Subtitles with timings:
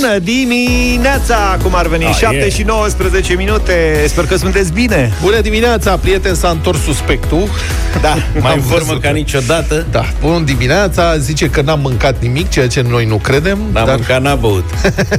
[0.00, 1.58] Bună dimineața!
[1.62, 2.04] Cum ar veni?
[2.04, 2.48] Ah, 7 e.
[2.50, 4.04] și 19 minute.
[4.08, 5.12] Sper că sunteți bine.
[5.22, 7.48] Bună dimineața, prieten, s-a întors suspectul.
[8.00, 8.08] Da,
[8.40, 9.02] Mai Am în formă văzut.
[9.02, 9.86] ca niciodată.
[9.90, 13.58] Da, bună dimineața, zice că n-am mâncat nimic, ceea ce noi nu credem.
[13.72, 13.94] N-am dar...
[13.94, 14.64] mâncat, n-a băut.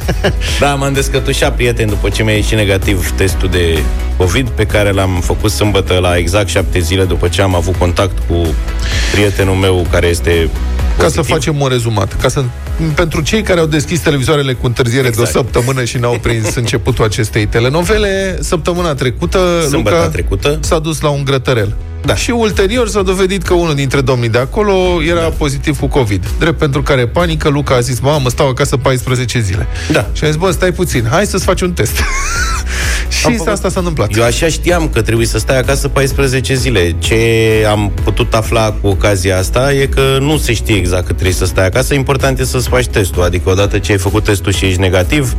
[0.60, 3.80] da, m-am descătușat, prieten, după ce mi-a ieșit negativ testul de
[4.18, 8.18] COVID, pe care l-am făcut sâmbătă la exact șapte zile după ce am avut contact
[8.28, 8.36] cu
[9.12, 10.50] prietenul meu care este
[10.98, 11.26] Ca să pozitiv.
[11.26, 12.16] facem un rezumat.
[12.22, 12.44] Ca să...
[12.96, 15.32] Pentru cei care au deschis televizoarele cu întârziere Exact.
[15.32, 19.38] de o săptămână și n-au prins începutul acestei telenovele, săptămâna trecută,
[19.70, 20.58] Sâmbătă Luca trecută.
[20.62, 21.76] s-a dus la un grătărel.
[22.06, 22.16] Da.
[22.16, 25.28] Și ulterior s-a dovedit că unul dintre domnii de acolo era da.
[25.38, 26.26] pozitiv cu COVID.
[26.40, 29.68] Drept pentru care panică, Luca a zis, mamă, stau acasă 14 zile.
[29.92, 30.08] Da.
[30.14, 31.96] Și a zis, bă, stai puțin, hai să-ți faci un test.
[33.20, 34.16] și Am făcut- asta s-a întâmplat.
[34.18, 36.96] Eu așa știam că trebuie să stai acasă 14 zile.
[37.00, 37.18] Ce
[37.70, 41.46] am putut afla cu ocazia asta e că nu se știe exact cât trebuie să
[41.46, 41.94] stai acasă.
[41.94, 43.24] Important e să-ți faci testul.
[43.24, 45.36] Adică odată ce ai făcut testul și ești negativ,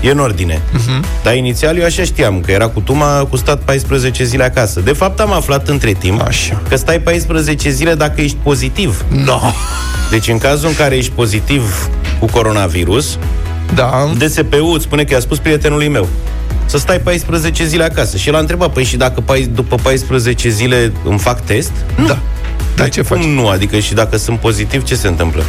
[0.00, 0.54] e în ordine.
[0.60, 1.22] Uh-huh.
[1.22, 4.80] Dar inițial eu așa știam, că era cu tuma cu stat 14 zile acasă.
[4.80, 6.62] De fapt am aflat între timp Așa.
[6.68, 9.04] că stai 14 zile dacă ești pozitiv.
[9.24, 9.40] No.
[10.10, 13.18] Deci în cazul în care ești pozitiv cu coronavirus,
[13.74, 16.08] Da, DSP-ul îți spune că i-a spus prietenului meu
[16.66, 18.16] să stai 14 zile acasă.
[18.16, 21.70] Și el a întrebat, păi și dacă pai- după 14 zile îmi fac test?
[22.06, 22.18] da.
[22.76, 23.20] Dar ce faci?
[23.20, 23.48] Cum nu?
[23.48, 25.42] Adică și dacă sunt pozitiv, ce se întâmplă?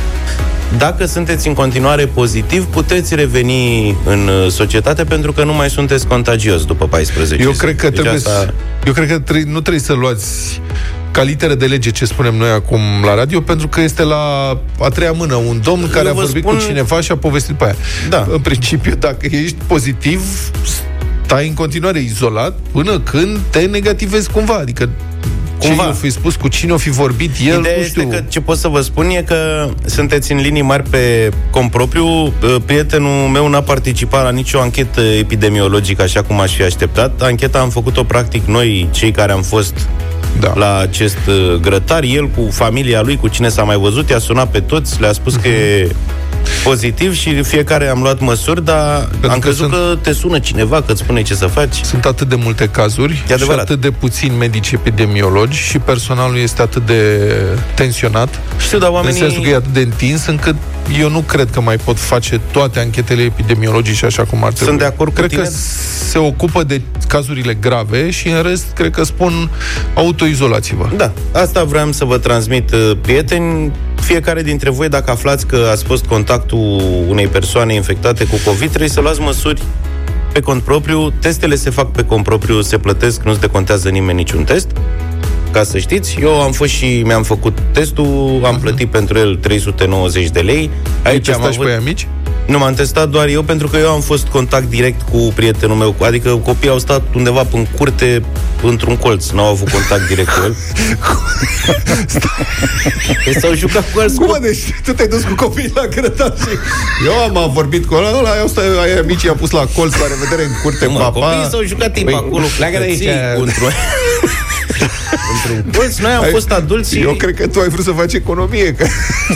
[0.77, 6.07] Dacă sunteți în continuare pozitiv, puteți reveni în uh, societate pentru că nu mai sunteți
[6.07, 7.53] contagios după 14 Eu zile.
[7.65, 8.29] cred că Deci trebuie asta...
[8.29, 8.53] să,
[8.85, 10.61] Eu cred că tre- nu trebuie să luați
[11.11, 14.87] ca literă de lege ce spunem noi acum la radio, pentru că este la a
[14.89, 17.63] treia mână un domn care a vă vorbit spun- cu cineva și a povestit pe
[17.63, 17.75] aia.
[18.09, 18.27] Da.
[18.31, 20.21] În principiu, dacă ești pozitiv,
[21.25, 24.53] stai în continuare izolat până când te negativezi cumva.
[24.55, 24.89] Adică
[25.59, 25.83] Cumva.
[25.83, 28.07] ce o fi spus, cu cine o fi vorbit el, Ideea nu este știu.
[28.09, 32.05] că ce pot să vă spun e că sunteți în linii mari pe compropriu.
[32.07, 32.31] Uh,
[32.65, 37.21] Prietenul meu n-a participat la nicio anchetă epidemiologică așa cum aș fi așteptat.
[37.21, 39.87] Ancheta am făcut-o practic noi, cei care am fost
[40.39, 40.53] Da.
[40.55, 42.03] la acest uh, grătar.
[42.03, 45.35] El cu familia lui, cu cine s-a mai văzut, i-a sunat pe toți, le-a spus
[45.35, 45.91] că e
[46.63, 50.81] pozitiv și fiecare am luat măsuri, dar că am crezut sunt- că te sună cineva,
[50.81, 51.75] că îți spune ce să faci.
[51.83, 53.61] Sunt atât de multe cazuri E și adevărat.
[53.61, 57.31] atât de puțini medici epidemiologi și personalul este atât de
[57.75, 59.19] tensionat Știu, dar În oamenii...
[59.19, 60.55] sensul că e atât de întins încât
[60.99, 64.77] eu nu cred că mai pot face toate anchetele epidemiologice așa cum ar trebui.
[64.77, 65.41] de acord cu Cred tine.
[65.41, 65.49] că
[66.09, 69.49] se ocupă de cazurile grave și în rest cred că spun
[69.93, 70.89] autoizolați-vă.
[70.97, 73.71] Da, asta vreau să vă transmit, uh, prieteni.
[74.01, 78.89] Fiecare dintre voi, dacă aflați că ați fost contactul unei persoane infectate cu COVID, trebuie
[78.89, 79.61] să luați măsuri
[80.33, 81.09] pe cont propriu.
[81.09, 84.67] Testele se fac pe cont propriu, se plătesc, nu se decontează nimeni niciun test.
[85.57, 90.29] Ca să știți, eu am fost și mi-am făcut testul, am plătit pentru el 390
[90.29, 90.69] de lei.
[91.03, 91.65] Ai Aici am testat și avut...
[91.65, 92.07] pe ei amici?
[92.47, 95.95] Nu, m-am testat doar eu pentru că eu am fost contact direct cu prietenul meu.
[96.01, 98.21] Adică copiii au stat undeva în curte,
[98.63, 99.29] într-un colț.
[99.29, 100.55] N-au avut contact direct cu el.
[103.23, 104.41] Păi s-au jucat cu alți Cum, copii.
[104.41, 106.47] deci tu te-ai dus cu copiii la grătar și...
[107.05, 109.95] Eu am am vorbit cu ăla, ăla, eu stai, ai amici, i-a pus la colț,
[109.95, 111.19] la revedere în curte, Mă, papa.
[111.19, 112.45] copiii s-au jucat timp Păi, acolo.
[112.57, 112.97] pleacă de aici.
[112.97, 113.71] Ții, Într-un...
[115.33, 117.01] într-un colț, noi am Ai- fost adulți și...
[117.01, 118.85] Eu cred că tu ai vrut să faci economie, că...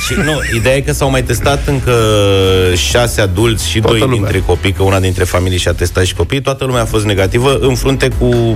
[0.05, 1.93] Și, nu, ideea e că s-au mai testat încă
[2.75, 4.15] șase adulți și Toată doi lumea.
[4.21, 6.41] dintre copii, că una dintre familii și-a testat și copii.
[6.41, 8.55] Toată lumea a fost negativă, în frunte cu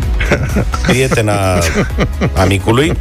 [0.88, 1.60] prietena
[2.34, 2.92] amicului,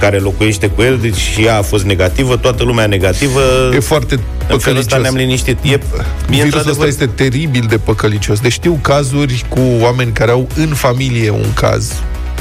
[0.00, 3.40] care locuiește cu el, deci și ea a fost negativă, toată lumea negativă.
[3.74, 5.02] E foarte în felul ăsta păcălicios.
[5.02, 5.58] ne-am liniștit.
[5.62, 5.80] E, e
[6.28, 8.40] Virusul ăsta într-adevăr- este teribil de păcălicios.
[8.40, 11.92] Deci știu cazuri cu oameni care au în familie un caz.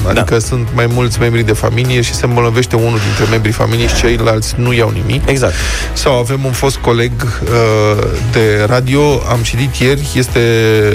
[0.07, 0.39] Adică da.
[0.39, 4.53] sunt mai mulți membri de familie și se îmbolnăvește unul dintre membrii familiei și ceilalți
[4.57, 5.29] nu iau nimic.
[5.29, 5.53] Exact.
[5.93, 10.39] Sau avem un fost coleg uh, de radio, am citit ieri, este,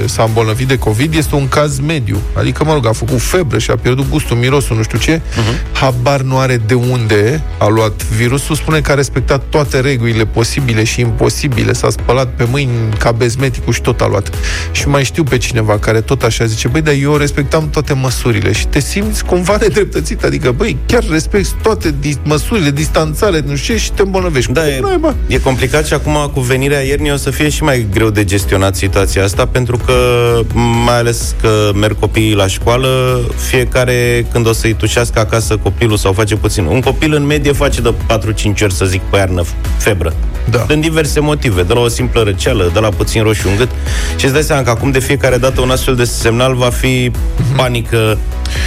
[0.05, 2.19] s-a îmbolnăvit de COVID, este un caz mediu.
[2.33, 5.19] Adică, mă rog, a făcut febră și a pierdut gustul, mirosul, nu știu ce.
[5.19, 5.73] Uh-huh.
[5.73, 10.85] Habar nu are de unde a luat virusul, spune că a respectat toate regulile posibile
[10.85, 14.31] și imposibile, s-a spălat pe mâini ca bezmeticul și tot a luat.
[14.73, 18.53] Și mai știu pe cineva care tot așa zice, băi, dar eu respectam toate măsurile
[18.53, 23.75] și te simți cumva nedreptățit, adică, băi, chiar respecti toate dis- măsurile, distanțare, nu știu
[23.75, 24.53] ce, și te îmbolnăvești.
[24.53, 25.15] Da, Cum e, naiba?
[25.27, 28.77] e complicat și acum cu venirea iernii o să fie și mai greu de gestionat
[28.77, 29.93] situația asta, pentru că,
[30.85, 36.13] mai ales că merg copiii la școală, fiecare când o să-i tușească acasă copilul sau
[36.13, 36.65] face puțin.
[36.65, 39.43] Un copil în medie face de 4-5 ori, să zic, pe iarnă
[39.79, 40.15] febră.
[40.51, 40.65] Da.
[40.69, 43.69] Din diverse motive, de la o simplă răceală, de la puțin roșu în gât.
[44.17, 47.11] Și îți dai seama că acum de fiecare dată un astfel de semnal va fi
[47.57, 48.19] panică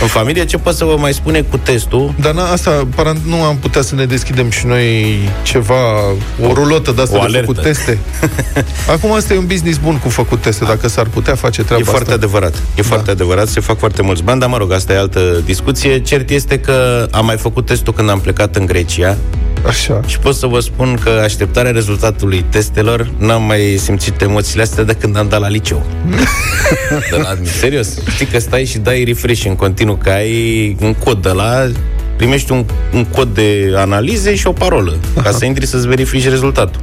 [0.02, 2.14] În familie ce pot să vă mai spune cu testul?
[2.22, 6.00] Dar na, asta, parant, nu am putea să ne deschidem și noi ceva,
[6.42, 7.46] o rulotă de asta O de alertă.
[7.46, 7.98] făcut teste.
[8.94, 11.86] Acum asta e un business bun cu făcut teste, dacă s-ar putea face treaba E
[11.86, 12.26] foarte asta.
[12.26, 12.54] adevărat.
[12.56, 12.84] E da.
[12.88, 16.00] foarte adevărat, se fac foarte mulți bani, dar mă rog, asta e altă discuție.
[16.02, 19.18] Cert este că am mai făcut testul când am plecat în Grecia
[19.66, 20.02] Așa.
[20.06, 24.94] și pot să vă spun că așteptarea rezultatului testelor n-am mai simțit emoțiile astea de
[24.94, 25.86] când am dat la liceu.
[27.12, 31.22] de la, serios, știi că stai și dai refresh în continuu, că ai un cod
[31.22, 31.68] de la
[32.16, 36.82] primești un, un cod de analize și o parolă, ca să intri să-ți verifici rezultatul.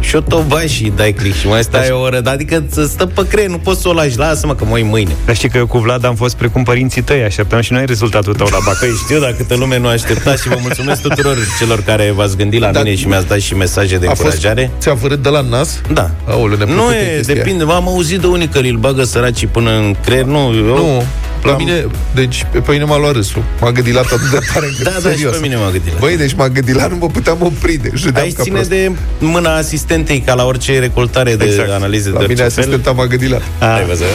[0.00, 2.84] Și o tot bai și dai click și mai stai o oră, dar adică să
[2.86, 5.10] stă pe creier, nu poți să o lași, lasă-mă că mă uit mâine.
[5.26, 8.34] Dar știi că eu cu Vlad am fost precum părinții tăi, așteptăm și noi rezultatul
[8.34, 8.78] tău la bac.
[8.78, 12.60] Păi știu, dar câtă lume nu aștepta și vă mulțumesc tuturor celor care v-ați gândit
[12.60, 14.70] la Dar mine și mi-ați dat și mesaje de A fost, încurajare.
[14.78, 15.80] ți-a vărât de la nas?
[15.92, 16.10] Da.
[16.28, 17.42] Aoleu, ne Nu plăcut e, chestia aia.
[17.42, 17.64] depinde.
[17.64, 20.24] M-am auzit de unii că îl bagă săracii până în creier.
[20.24, 20.64] Nu, eu...
[20.76, 21.02] Nu,
[21.46, 23.42] la am- mine, deci pe mine m-a luat râsul.
[23.60, 25.32] M-a gândilat atât de tare încât, Da, da, și serios.
[25.34, 25.92] pe mine m-a gândit.
[25.92, 28.68] la- Băi, deci m-a gândilat, nu mă puteam opri, deci râdeam Aici ca ține prost.
[28.70, 31.70] de mâna asistentei, ca la orice recoltare de Exact.
[31.70, 32.62] analize La de mine orice fel.
[32.62, 33.42] asistenta m-a gândilat.
[33.58, 34.06] Ai văzut?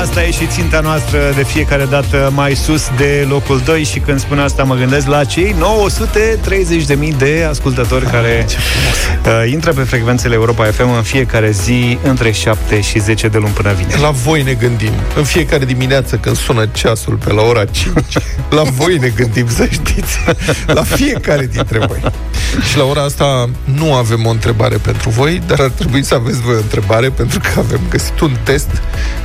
[0.00, 4.20] Asta e și ținta noastră de fiecare dată mai sus de locul 2 și când
[4.20, 5.54] spun asta mă gândesc la cei
[7.12, 8.46] 930.000 de ascultători care
[9.26, 13.52] uh, intră pe frecvențele Europa FM în fiecare zi între 7 și 10 de luni
[13.52, 14.00] până vineri.
[14.00, 14.92] La voi ne gândim.
[15.16, 17.94] În fiecare dimineață când sună ceasul pe la ora 5,
[18.50, 20.18] la voi ne gândim, să știți.
[20.66, 22.00] La fiecare dintre voi.
[22.70, 26.40] Și la ora asta nu avem o întrebare pentru voi, dar ar trebui să aveți
[26.40, 28.68] voi o întrebare pentru că avem găsit un test,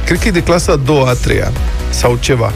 [0.06, 1.52] cred că e de clasa a doua, a treia
[1.90, 2.52] sau ceva.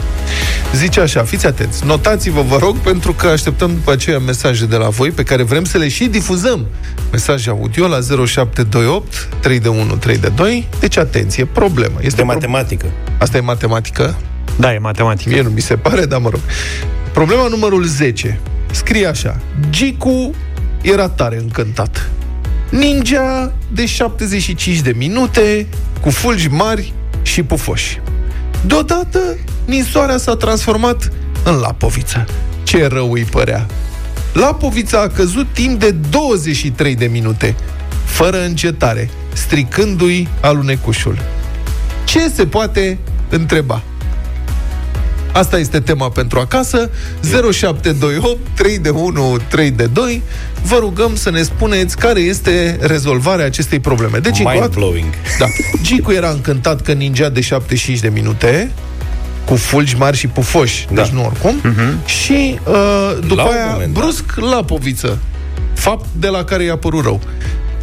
[0.74, 4.88] Zice așa, fiți atenți, notați-vă, vă rog, pentru că așteptăm după aceea mesaje de la
[4.88, 6.66] voi pe care vrem să le și difuzăm.
[7.10, 10.68] Mesaje audio la 0728 3 de 1 3 de 2.
[10.80, 11.94] Deci atenție, problemă.
[12.00, 12.86] Este De pro- matematică.
[13.18, 14.16] Asta e matematică?
[14.56, 15.30] Da, e matematică.
[15.30, 16.40] Mie nu mi se pare, dar mă rog.
[17.12, 18.40] Problema numărul 10.
[18.70, 19.40] Scrie așa.
[19.70, 20.34] Gicu
[20.82, 22.10] era tare încântat.
[22.70, 25.66] Ninja de 75 de minute,
[26.00, 26.92] cu fulgi mari
[27.24, 28.00] și pufoși.
[28.66, 29.18] Deodată,
[29.64, 31.12] ninsoarea s-a transformat
[31.44, 32.24] în lapoviță.
[32.62, 33.66] Ce rău îi părea.
[34.32, 37.54] Lapovița a căzut timp de 23 de minute,
[38.04, 41.18] fără încetare, stricându-i alunecușul.
[42.04, 42.98] Ce se poate
[43.28, 43.82] întreba?
[45.34, 46.90] Asta este tema pentru acasă
[47.52, 50.22] 0728 3 de 1 3 de 2
[50.62, 55.14] Vă rugăm să ne spuneți care este rezolvarea acestei probleme Deci, încă o dată- Mind-blowing.
[55.38, 55.46] da.
[55.82, 58.70] Gicu era încântat că ninja de 75 de minute
[59.44, 61.02] cu fulgi mari și pufoși, Da.
[61.02, 61.60] deci nu oricum.
[61.60, 62.06] Uh-huh.
[62.06, 64.02] Și uh, după La un aia, moment dat.
[64.02, 65.18] brusc, lapoviță.
[65.74, 67.20] Fapt de la care i-a părut rău.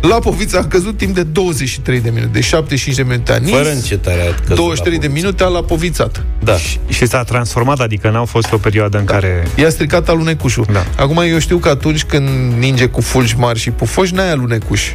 [0.02, 3.70] Lapovița a căzut timp de 23 de minute, de 75 de minute a nins, Fără
[3.70, 6.26] încetare a căzut 23 de la minute a lapovițat.
[6.44, 6.56] Da.
[6.88, 9.48] Și s-a transformat, adică n-au fost o perioadă în care...
[9.56, 10.66] I-a stricat alunecușul.
[10.72, 10.86] Da.
[10.98, 12.28] Acum eu știu că atunci când
[12.58, 14.92] ninge cu fulgi mari și pufoși, n-ai alunecuș.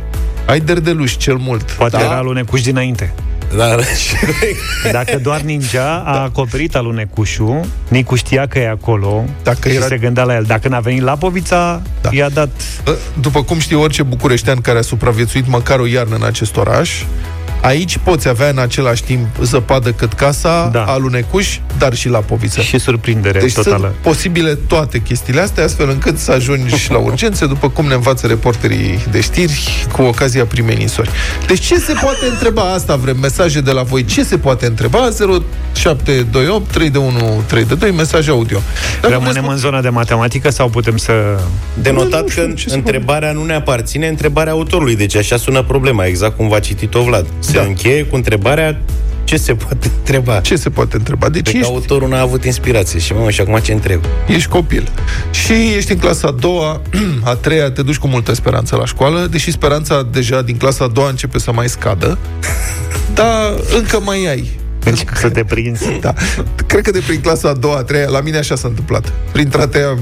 [0.46, 1.70] Ai derdeluș cel mult.
[1.70, 2.02] Poate da?
[2.02, 3.14] era alunecuș dinainte.
[3.56, 3.76] Da, da.
[4.92, 9.96] Dacă doar ninja a acoperit alunecușul, Nicu știa că e acolo Dacă și era- se
[9.96, 10.42] gândea la el.
[10.44, 12.08] Dacă n-a venit Lapovița, Da.
[12.12, 12.48] i-a dat...
[13.20, 17.02] După cum știe orice bucureștean care a supraviețuit măcar o iarnă în acest oraș,
[17.66, 20.82] aici poți avea în același timp zăpadă cât casa, Da.
[20.84, 22.60] alunecuș, dar și la poviță.
[22.60, 23.76] Și surprindere Deci totală.
[23.76, 27.94] sunt posibile toate chestiile astea, astfel încât să ajungi și la urgențe, după cum ne
[27.94, 31.10] învață reporterii de știri, cu ocazia primei ninsori.
[31.46, 32.62] Deci ce se poate întreba?
[32.62, 34.04] Asta vrem, mesaje de la voi.
[34.04, 34.98] Ce se poate întreba?
[34.98, 38.58] 0728 3 de 1 3 de 2, mesaj audio.
[39.00, 41.12] Dacă Rămânem vreți- în zona de matematică sau putem să...
[41.74, 44.96] De Nu, notat nu știu că ce să întrebarea nu ne aparține, întrebarea autorului.
[44.96, 47.26] Deci așa sună problema, exact cum v-a citit-o Vlad.
[47.38, 47.62] Se Da.
[47.62, 48.80] încheie cu întrebarea
[49.24, 50.40] ce se poate întreba.
[50.40, 51.28] Ce se poate întreba?
[51.28, 54.04] Deci Cred că ești autorul n-a avut inspirație și mă, și acum ce întreb?
[54.26, 54.90] Ești copil.
[55.30, 56.80] Și ești în clasa a doua,
[57.30, 60.88] a treia, te duci cu multă speranță la școală, deși speranța deja din clasa a
[60.88, 62.18] doua începe să mai scadă,
[63.14, 64.50] dar încă mai ai.
[64.78, 65.98] Deci să te prinzi.
[66.00, 66.12] Da.
[66.66, 69.12] Cred că de prin clasa a doua, a treia, la mine așa s-a întâmplat.
[69.32, 69.98] Printre a treia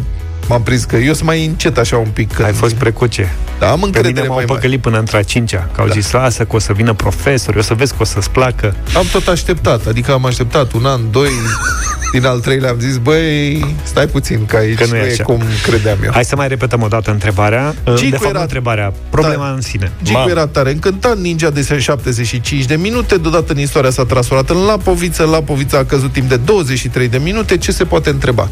[0.49, 2.33] m-am prins că eu sunt mai încet așa un pic.
[2.33, 2.49] Când...
[2.49, 3.35] Ai fost precoce.
[3.59, 4.61] Da, am Pe mine încredere m-au mai mare.
[4.61, 5.93] păcălit până într-a cincea, că au Da.
[5.93, 8.75] zis, lasă că o să vină profesori, o să vezi că o să-ți placă.
[8.97, 11.29] Am tot așteptat, adică am așteptat un an, doi,
[12.13, 15.23] din al treilea am zis, băi, stai puțin, că aici că nu, nu e, așa.
[15.23, 16.11] cum credeam eu.
[16.13, 17.75] Hai să mai repetăm o dată întrebarea.
[17.95, 18.41] Gicu de fapt, era...
[18.41, 19.53] întrebarea, problema da.
[19.53, 19.93] în sine.
[20.03, 24.57] Gicu era tare încântat, ninja de 75 de minute, deodată în istoria s-a trasurat în
[24.57, 28.49] Lapoviță, Lapovița a căzut timp de 23 de minute, ce se poate întreba?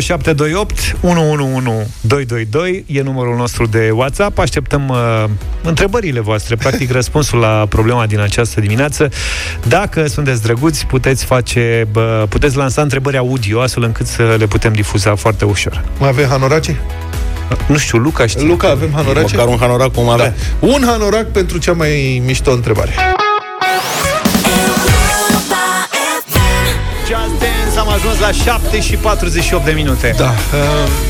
[0.00, 4.38] 0728 111 222 e numărul nostru de WhatsApp.
[4.38, 5.24] Așteptăm uh,
[5.62, 9.08] întrebările voastre, practic răspunsul la problema din această dimineață.
[9.68, 14.72] Dacă sunteți drăguți, puteți face, bă, puteți lansa întrebări audio, astfel încât să le putem
[14.72, 15.84] difuza foarte ușor.
[15.98, 16.80] Mai avem hanorace?
[17.66, 18.46] Nu știu, Luca știe.
[18.46, 19.36] Luca, avem hanorace?
[19.36, 20.34] Măcar un hanorac cum avea.
[20.60, 20.66] Da.
[20.66, 22.92] Un hanorac pentru cea mai mișto întrebare.
[28.06, 30.14] Ajuns la 7 și 48 de minute.
[30.16, 30.24] Da.
[30.24, 30.30] Uh,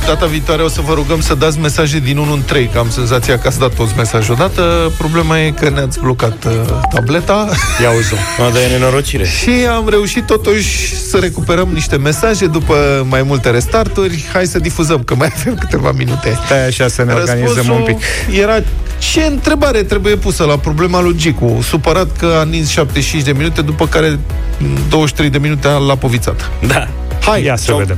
[0.07, 2.91] data viitoare o să vă rugăm să dați mesaje din 1 în 3, că am
[2.91, 4.93] senzația că ați dat toți mesaje odată.
[4.99, 6.53] Problema e că ne-ați blocat uh,
[6.95, 7.49] tableta.
[7.83, 8.15] Ia uzi
[8.53, 9.27] Dar e nenorocire.
[9.27, 14.25] Și am reușit totuși să recuperăm niște mesaje după mai multe restarturi.
[14.33, 16.39] Hai să difuzăm, că mai avem câteva minute.
[16.45, 18.03] Stai așa să ne Răspunsul organizăm un pic.
[18.41, 18.63] era
[18.99, 21.59] ce întrebare trebuie pusă la problema lui Gicu?
[21.63, 24.19] Supărat că a nins 75 de minute, după care
[24.89, 26.51] 23 de minute a lapovizat.
[26.67, 26.86] Da.
[27.21, 27.97] Hai, ia să vedem.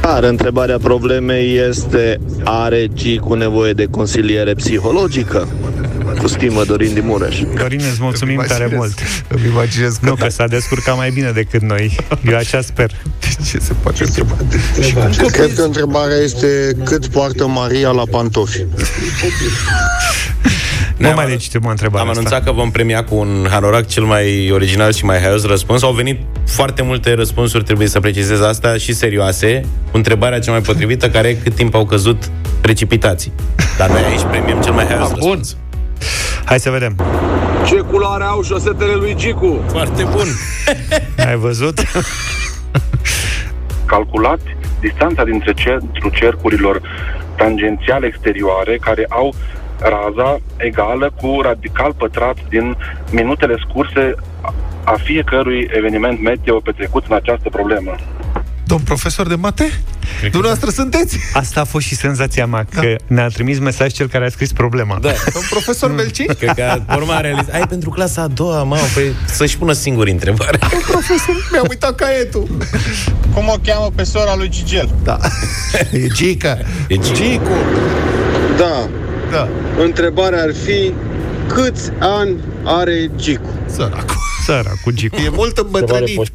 [0.00, 5.48] Dar întrebarea problemei este Are Gicu nevoie de consiliere psihologică?
[6.18, 7.40] Cu stimă, Dorin Dimureș.
[7.58, 8.98] Dorin, îți mulțumim îmi tare mult.
[9.28, 10.06] Îmi imaginez că...
[10.06, 11.96] Nu, că s-a descurcat mai bine decât noi.
[12.28, 12.90] Eu așa sper.
[13.50, 14.36] Ce se poate întreba?
[15.30, 18.64] Cred că întrebarea este cât poartă Maria la pantofi.
[20.98, 24.50] Nu mai legitim o întrebare Am anunțat că vom premia cu un hanorac cel mai
[24.50, 25.82] original și mai haios răspuns.
[25.82, 29.64] Au venit foarte multe răspunsuri, trebuie să precizez asta, și serioase.
[29.92, 33.32] Întrebarea cea mai potrivită, care e cât timp au căzut precipitații.
[33.78, 35.56] Dar noi aici premiem cel mai haios răspuns.
[36.44, 36.96] Hai să vedem.
[37.66, 39.64] Ce culoare au șosetele lui Gicu?
[39.70, 40.26] Foarte bun.
[41.28, 41.80] Ai văzut?
[43.86, 44.40] Calculat
[44.80, 46.80] distanța dintre centrul cercurilor
[47.36, 49.34] tangențiale exterioare care au
[49.78, 52.76] raza egală cu radical pătrat din
[53.10, 54.14] minutele scurse
[54.84, 57.94] a fiecărui eveniment meteo petrecut în această problemă.
[58.66, 59.72] Domn profesor de mate?
[60.18, 60.82] Cred Dumneavoastră da.
[60.82, 61.18] sunteți?
[61.32, 62.80] Asta a fost și senzația mea, da.
[62.80, 64.98] că ne-a trimis mesaj cel care a scris problema.
[65.00, 65.08] Da.
[65.34, 66.24] Domn profesor Melci?
[66.24, 67.54] Cred că urma a realizat.
[67.54, 70.58] Ai pentru clasa a doua, mă, păi să-și pună singur întrebare.
[70.58, 72.46] Domn profesor, mi-am uitat caietul.
[73.34, 74.94] Cum o cheamă pe sora lui Gigel?
[75.02, 75.18] Da.
[75.92, 76.58] E Gica.
[76.88, 77.56] E Gicu.
[78.56, 78.88] Da.
[79.30, 79.48] Da.
[79.82, 80.92] Întrebarea ar fi
[81.46, 83.50] câți ani are Gicu?
[83.66, 84.14] Săracu.
[84.44, 85.16] Săracu Gicu.
[85.16, 86.32] E mult îmbătrânit.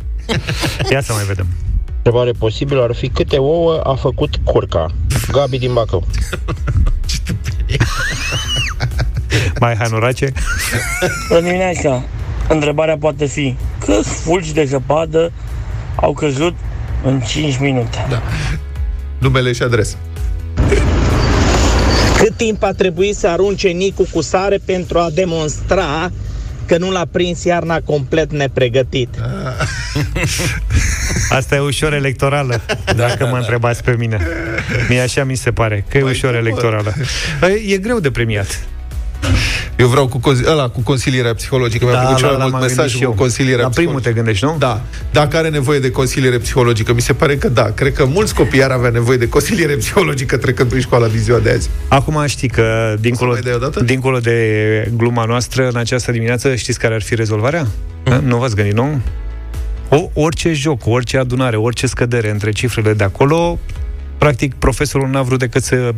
[0.91, 1.45] Ia să mai vedem.
[1.95, 4.85] Întrebare posibilă ar fi câte ouă a făcut curca?
[5.31, 6.07] Gabi din Bacău.
[9.59, 10.31] mai hanurace?
[11.27, 12.03] Bună dimineața!
[12.49, 15.31] Întrebarea poate fi câți fulgi de zăpadă
[15.95, 16.55] au căzut
[17.03, 18.05] în 5 minute?
[18.09, 18.21] Da.
[19.17, 19.97] Numele și adresa.
[22.37, 26.11] Cât timp a trebuit să arunce Nicu cu sare pentru a demonstra
[26.65, 29.09] că nu l-a prins iarna complet nepregătit.
[31.29, 32.61] Asta e ușor electorală,
[32.95, 34.27] dacă mă întrebați pe mine.
[34.89, 36.93] Mie așa mi se pare, că e ușor electorală.
[37.67, 38.63] E greu de premiat.
[39.77, 41.85] Eu vreau cu, ăla, cu consilierea psihologică.
[41.85, 44.55] Mi-a da, plăcut cel mai mult mesaj cu consilierea La primul te gândești, nu?
[44.59, 44.81] Da.
[45.11, 47.63] Dacă are nevoie de consiliere psihologică, mi se pare că da.
[47.63, 51.39] Cred că mulți copii ar avea nevoie de consiliere psihologică trecând prin școala din ziua
[51.39, 51.69] de azi.
[51.87, 53.37] Acum știi că, dincolo,
[53.85, 57.67] dincolo de gluma noastră, în această dimineață, știți care ar fi rezolvarea?
[58.05, 58.21] Mm.
[58.25, 59.01] Nu v-ați gândit, nu?
[59.89, 63.59] O, orice joc, orice adunare, orice scădere între cifrele de acolo
[64.17, 65.93] practic, profesorul n-a vrut decât să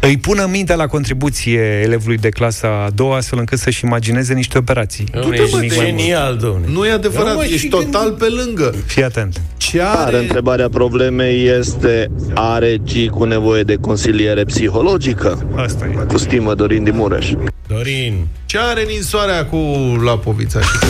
[0.00, 4.58] îi pună mintea la contribuție elevului de clasa a doua, astfel încât să-și imagineze niște
[4.58, 5.06] operații.
[5.14, 6.72] Nu e genial, domnule.
[6.72, 8.74] Nu e adevărat, nu, ești total pe lângă.
[8.86, 9.40] Fii atent.
[9.56, 10.18] Ce are...
[10.18, 15.46] întrebarea problemei este are Gicu nevoie de consiliere psihologică?
[15.56, 16.04] Asta e.
[16.04, 17.30] Cu stimă, Dorin Dimureș.
[17.68, 18.26] Dorin.
[18.46, 19.56] Ce are ninsoarea cu
[20.04, 20.86] Lapovița și cu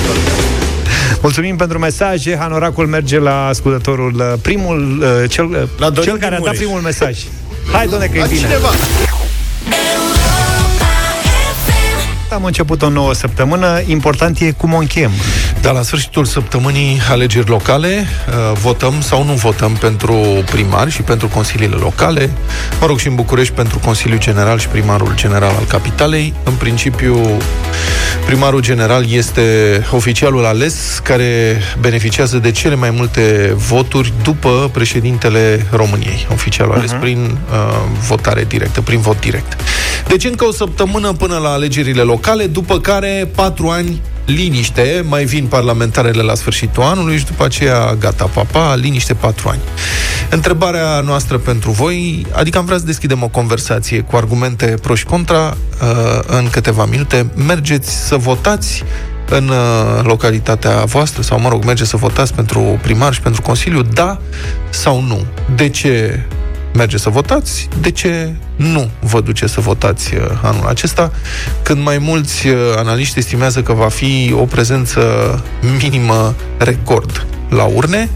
[1.23, 2.37] Mulțumim pentru mesaje.
[2.37, 6.81] Hanoracul merge la ascultătorul uh, primul, uh, cel, uh, la cel care a dat primul
[6.81, 7.19] mesaj.
[7.73, 8.41] Hai, doamne, că e bine.
[8.41, 8.69] Cineva.
[12.35, 15.11] Am început o nouă săptămână, important e cum o închem.
[15.61, 20.15] Dar la sfârșitul săptămânii alegeri locale, uh, votăm sau nu votăm pentru
[20.51, 22.31] primari și pentru consiliile locale,
[22.81, 26.35] mă rog și în București pentru Consiliul General și primarul general al capitalei.
[26.45, 27.21] În principiu,
[28.27, 29.43] primarul general este
[29.91, 37.01] oficialul ales care beneficiază de cele mai multe voturi după președintele României, oficialul ales uh-huh.
[37.01, 37.57] prin uh,
[38.07, 39.57] votare directă, prin vot direct.
[40.09, 45.47] Deci încă o săptămână până la alegerile locale, după care patru ani liniște, mai vin
[45.47, 49.61] parlamentarele la sfârșitul anului și după aceea gata, papa, liniște patru ani.
[50.31, 55.05] Întrebarea noastră pentru voi, adică am vrea să deschidem o conversație cu argumente pro și
[55.05, 57.31] contra uh, în câteva minute.
[57.47, 58.85] Mergeți să votați
[59.31, 63.83] în uh, localitatea voastră sau, mă rog, mergeți să votați pentru primar și pentru Consiliu,
[63.83, 64.21] da
[64.71, 65.25] sau nu?
[65.55, 66.21] De ce
[66.73, 67.69] mergeți să votați?
[67.81, 71.13] De ce nu vă duce să votați uh, anul acesta,
[71.63, 75.01] când mai mulți uh, analiști estimează că va fi o prezență
[75.81, 78.11] minimă record la urne,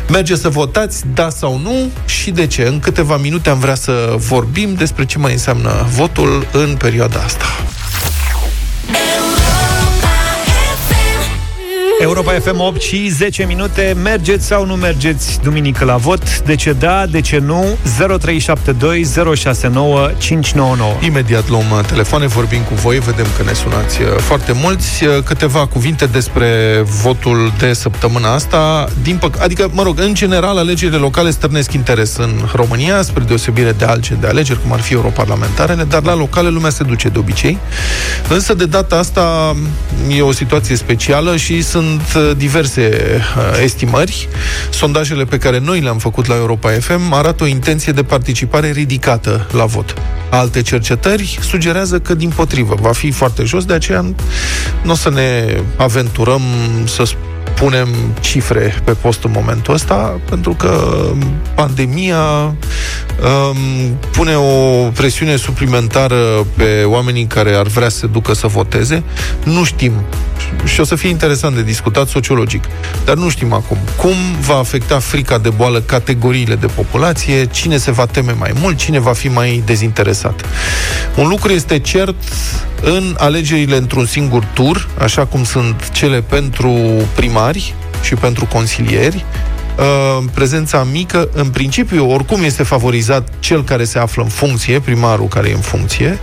[0.09, 2.63] Merge să votați, da sau nu și de ce.
[2.63, 7.45] În câteva minute am vrea să vorbim despre ce mai înseamnă votul în perioada asta.
[12.01, 13.97] Europa FM 8 și 10 minute.
[14.03, 16.41] Mergeți sau nu mergeți duminică la vot?
[16.41, 17.65] De ce da, de ce nu?
[18.19, 20.93] 0372 069 599.
[21.01, 25.05] Imediat luăm uh, telefoane, vorbim cu voi, vedem că ne sunați uh, foarte mulți.
[25.05, 28.89] Uh, câteva cuvinte despre votul de săptămâna asta.
[29.03, 33.73] Din păc- adică, mă rog, în general, alegerile locale stârnesc interes în România, spre deosebire
[33.73, 37.19] de alte de alegeri, cum ar fi europarlamentarele, dar la locale lumea se duce de
[37.19, 37.59] obicei.
[38.29, 39.57] Însă, de data asta,
[40.17, 42.91] e o situație specială și sunt sunt uh, diverse
[43.37, 44.29] uh, estimări.
[44.71, 49.47] Sondajele pe care noi le-am făcut la Europa FM arată o intenție de participare ridicată
[49.53, 49.95] la vot.
[50.31, 54.01] Alte cercetări sugerează că, din potrivă, va fi foarte jos, de aceea
[54.83, 56.43] nu o să ne aventurăm
[56.85, 57.05] să
[57.55, 57.89] punem
[58.21, 61.03] cifre pe post în momentul ăsta, pentru că
[61.55, 68.47] pandemia um, pune o presiune suplimentară pe oamenii care ar vrea să se ducă să
[68.47, 69.03] voteze.
[69.45, 69.93] Nu știm
[70.65, 72.65] și o să fie interesant de discutat sociologic.
[73.05, 77.91] Dar nu știm acum cum va afecta frica de boală categoriile de populație, cine se
[77.91, 80.45] va teme mai mult, cine va fi mai dezinteresat.
[81.17, 82.15] Un lucru este cert
[82.83, 86.73] în alegerile într-un singur tur, așa cum sunt cele pentru
[87.15, 89.25] primari și pentru consilieri,
[89.81, 95.29] Uh, prezența mică, în principiu, oricum este favorizat cel care se află în funcție, primarul
[95.29, 96.19] care e în funcție,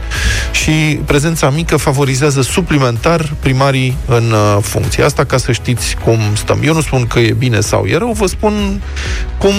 [0.52, 5.04] și prezența mică favorizează suplimentar primarii în uh, funcție.
[5.04, 6.60] Asta ca să știți cum stăm.
[6.64, 8.82] Eu nu spun că e bine sau e rău, vă spun
[9.38, 9.54] cum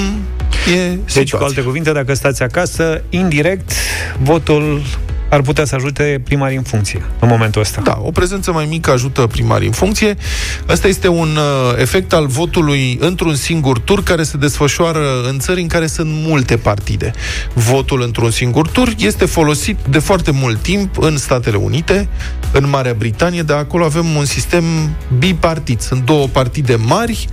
[0.75, 0.99] e situația.
[1.15, 3.73] Deci, cu alte cuvinte, dacă stați acasă, indirect,
[4.23, 4.83] votul
[5.29, 7.81] ar putea să ajute primarii în funcție în momentul ăsta.
[7.81, 10.17] Da, o prezență mai mică ajută primarii în funcție.
[10.67, 15.61] Asta este un uh, efect al votului într-un singur tur care se desfășoară în țări
[15.61, 17.13] în care sunt multe partide.
[17.53, 22.09] Votul într-un singur tur este folosit de foarte mult timp în Statele Unite,
[22.53, 24.65] în Marea Britanie, de acolo avem un sistem
[25.19, 25.81] bipartit.
[25.81, 27.29] Sunt două partide mari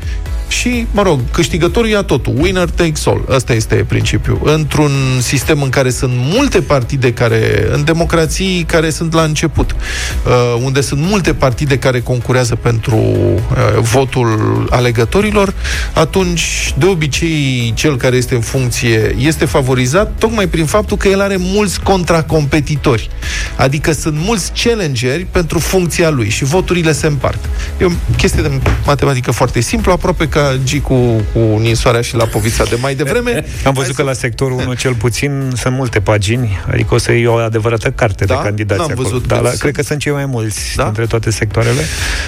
[0.47, 2.33] și, mă rog, câștigătorul ia totul.
[2.37, 3.25] Winner takes all.
[3.29, 4.39] Asta este principiul.
[4.43, 10.61] Într-un sistem în care sunt multe partide care, în democrații care sunt la început, uh,
[10.63, 15.53] unde sunt multe partide care concurează pentru uh, votul alegătorilor,
[15.93, 21.21] atunci, de obicei, cel care este în funcție este favorizat tocmai prin faptul că el
[21.21, 23.09] are mulți contracompetitori.
[23.55, 27.49] Adică sunt mulți challengeri pentru funcția lui și voturile se împart.
[27.81, 30.93] E o chestie de matematică foarte simplă, aproape ca G cu,
[31.33, 33.45] cu Ninsoarea și la Povița de mai devreme.
[33.65, 37.25] Am văzut că la sectorul 1 cel puțin sunt multe pagini, adică o să iei
[37.25, 38.33] o adevărată carte Da?
[38.35, 39.07] de candidați N-am acolo.
[39.07, 40.85] văzut da, că la, sunt- cred că sunt cei mai mulți Da?
[40.87, 41.81] între toate sectoarele.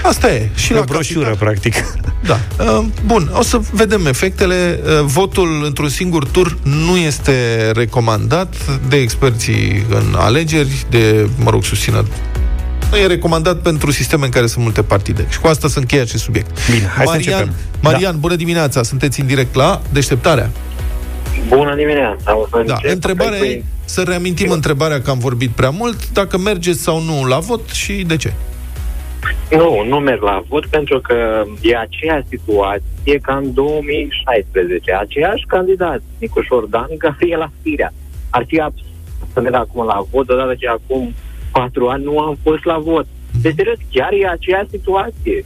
[0.04, 0.50] Asta e.
[0.56, 1.48] Și Și la o broșură, capital.
[1.48, 1.74] practic.
[2.26, 2.40] Da.
[2.64, 4.80] Uh, Bun, o să vedem efectele.
[4.84, 7.32] Uh, Votul într-un singur tur nu este
[7.74, 8.56] recomandat
[8.90, 12.06] de experții în alegeri, de, mă rog, susțină
[12.92, 15.26] nu e recomandat pentru sisteme în care sunt multe partide.
[15.30, 16.70] Și cu asta să încheie acest subiect.
[16.72, 17.54] Bine, hai să Marian, începem.
[17.82, 18.84] Marian, bună dimineața!
[18.84, 20.50] Sunteți în direct la Deșteptarea.
[21.48, 22.38] Bună dimineața!
[22.38, 26.10] O să Da, încep întrebarea cu- e, să reamintim întrebarea că am vorbit prea mult,
[26.10, 28.34] dacă mergeți sau nu la vot și de ce.
[29.52, 34.94] Nu, nu merg la vot pentru că e aceeași situație ca în 2016.
[34.94, 37.94] Aceiași candidat, Nicușor Dan, Gabriela Firea.
[38.30, 38.86] Ar fi absurd
[39.34, 41.14] să merg acum la vot, odată ce acum
[41.60, 43.06] patru ani nu am fost la vot.
[43.42, 45.46] Deci, serios, chiar e aceeași situație.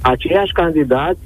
[0.00, 1.18] Aceiași candidați,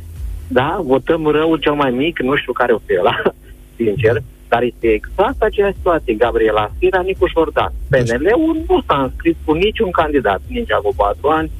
[0.48, 3.22] da, votăm răul cel mai mic, nu știu care o fi ăla,
[3.78, 6.14] sincer, dar este exact aceeași situație.
[6.14, 7.72] Gabriela Firea, Nicușor Dan.
[7.90, 11.50] PNL-ul nu s-a înscris cu niciun candidat, nici acum patru ani,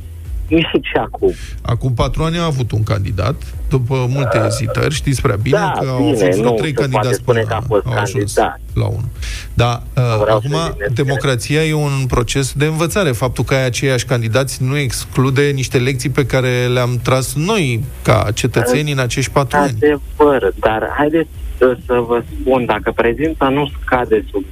[0.54, 1.32] nici acum.
[1.62, 3.34] Acum patru ani a avut un candidat,
[3.68, 6.74] după multe ezitări, știți prea bine Da, că au bine, fost vreo nu trei se
[6.74, 8.60] poate candidați spune până că a fost au ajuns candidat.
[8.74, 9.08] la unul.
[9.54, 13.10] Dar uh, vreau să acum, zic de- democrația e un proces de învățare.
[13.12, 18.26] Faptul că ai aceiași candidați nu exclude niște lecții pe care le-am tras noi, ca
[18.34, 19.76] cetățeni, în acești patru ani.
[19.76, 24.44] Adevăr, dar haideți uh, să vă spun, dacă prezența nu scade sub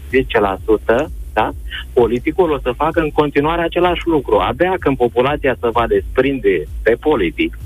[1.04, 1.51] 10%, da?
[1.93, 4.37] politicul o să facă în continuare același lucru.
[4.37, 7.59] Abia când populația se va desprinde de politic,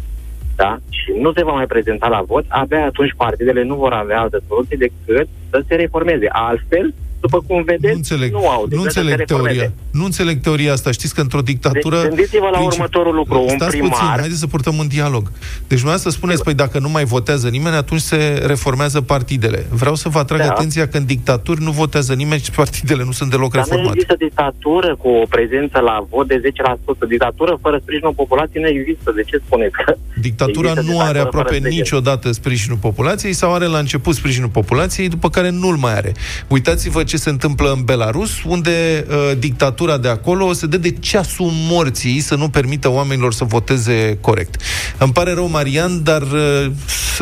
[0.56, 0.76] da?
[0.88, 4.42] și nu se va mai prezenta la vot, abia atunci partidele nu vor avea altă
[4.48, 6.28] soluție decât să se reformeze.
[6.28, 6.94] Altfel,
[7.26, 9.54] după cum vedeți, Nu înțeleg, nu au nu decât să se înțeleg reformeze.
[9.58, 9.72] teoria.
[9.98, 10.90] Nu înțeleg teoria asta.
[10.90, 11.96] Știți că într-o dictatură...
[12.00, 13.40] Deci, gândiți-vă la princip- următorul lucru.
[13.42, 15.24] Un Stați primar- puțin, haideți să purtăm un dialog.
[15.68, 19.66] Deci dumneavoastră spuneți, păi dacă nu mai votează nimeni, atunci se reformează partidele.
[19.70, 20.46] Vreau să vă atrag Da.
[20.50, 23.96] atenția că în dictaturi nu votează nimeni și partidele nu sunt deloc Dar nu reformate.
[23.96, 27.06] există dictatură cu o prezență la vot de 10%.
[27.08, 29.12] Dictatură fără sprijinul populației nu există.
[29.16, 31.78] De ce spuneți că Dictatura există nu are dictatură aproape fără sprijin?
[31.80, 36.12] niciodată sprijinul populației sau are la început sprijinul populației, după care nu-l mai are.
[36.48, 41.50] Uitați-vă ce se întâmplă în Belarus, unde uh, dictatura de acolo se dă de ceasul
[41.52, 44.60] morții să nu permită oamenilor să voteze corect.
[44.98, 46.66] Îmi pare rău, Marian, dar uh,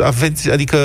[0.04, 0.76] aveți, adică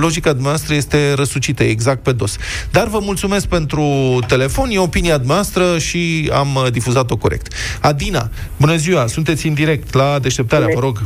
[0.00, 2.36] logica dumneavoastră este răsucită exact pe dos.
[2.70, 7.52] Dar vă mulțumesc pentru telefon, e opinia dumneavoastră și am uh, difuzat-o corect.
[7.80, 11.02] Adina, bună ziua, sunteți în direct la deșteptarea, vă rog.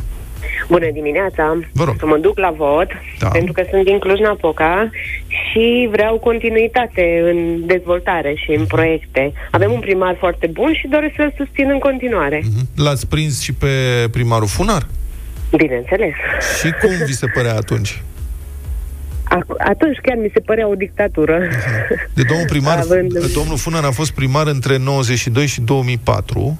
[0.68, 1.58] Bună dimineața!
[1.72, 1.94] Vă rog.
[1.98, 2.86] Să mă duc la vot,
[3.18, 3.28] Da.
[3.28, 4.90] pentru că sunt din Cluj-Napoca
[5.28, 9.32] și vreau continuitate în dezvoltare și în proiecte.
[9.50, 12.42] Avem un primar foarte bun și doresc să-l susțin în continuare.
[12.76, 13.68] L-ați prins și pe
[14.10, 14.86] primarul Funar?
[15.56, 16.12] Bineînțeles.
[16.60, 18.02] Și cum vi se părea atunci?
[19.24, 21.38] Ac- Atunci chiar mi se părea o dictatură.
[22.14, 26.58] De domnul primar, Având- domnul Funar a fost primar între 92 și 2004.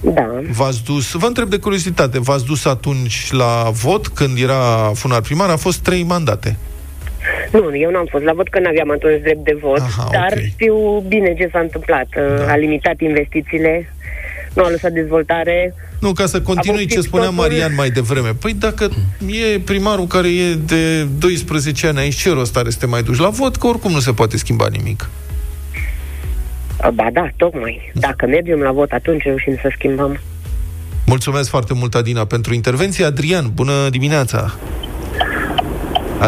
[0.00, 0.40] Da.
[0.50, 5.48] V-ați dus, vă întreb de curiozitate, v-ați dus atunci la vot când era Funar primar?
[5.50, 6.56] A fost trei mandate.
[7.52, 10.44] Nu, eu n-am fost la vot, că n-aveam atunci drept de vot, Aha, dar ok.
[10.52, 12.06] știu bine ce s-a întâmplat.
[12.14, 12.52] Da.
[12.52, 13.92] A limitat investițiile,
[14.54, 15.74] nu a lăsat dezvoltare.
[16.00, 17.54] Nu, ca să continui fost ce spunea TikTok-uri.
[17.54, 18.34] Marian mai devreme.
[18.40, 18.88] Păi dacă
[19.54, 23.18] e primarul care e de 12 ani aici, ce rost are să te mai duci
[23.18, 23.56] la vot?
[23.56, 25.08] Că oricum nu se poate schimba nimic.
[26.94, 27.92] Ba da, tocmai.
[27.94, 30.20] Dacă mergem la vot, atunci reușim să schimbăm.
[31.06, 33.04] Mulțumesc foarte mult, Adina, pentru intervenție.
[33.04, 34.54] Adrian, bună dimineața!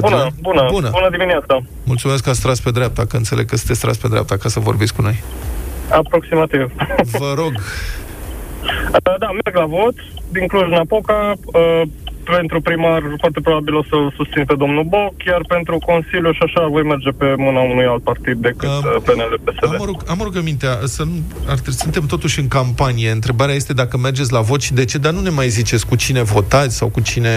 [0.00, 0.90] Bună, bună, bună.
[0.90, 1.62] bună dimineața.
[1.84, 4.60] Mulțumesc că ați tras pe dreapta, că înțeleg că sunteți tras pe dreapta ca să
[4.60, 5.22] vorbiți cu noi.
[5.90, 6.72] Aproximativ.
[7.18, 7.52] Vă rog.
[7.52, 9.94] Uh, Da, merg la vot
[10.28, 11.32] din Cluj-Napoca.
[12.28, 16.42] Uh, Pentru primar, foarte probabil o să-l susțin pe domnul Boc, iar pentru Consiliu și
[16.46, 19.64] așa voi merge pe mâna unui alt partid decât uh, PNL-PSD.
[19.64, 21.16] Am o, rug, am o rugămintea, să nu,
[21.48, 23.10] ar trebui, suntem totuși în campanie.
[23.10, 25.94] Întrebarea este dacă mergeți la vot și de ce, dar nu ne mai ziceți cu
[25.96, 27.32] cine votați sau cu cine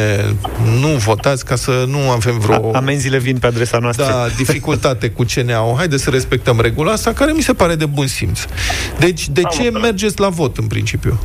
[0.82, 2.76] nu votați, ca să nu avem vreo...
[2.76, 4.06] Amenziile vin pe adresa noastră.
[4.06, 5.76] Da, dificultate cu CNA-ul.
[5.78, 8.46] Haideți să respectăm regula asta, care mi se pare de bun simț.
[9.00, 11.20] Deci, de ce mergeți la vot, în principiu?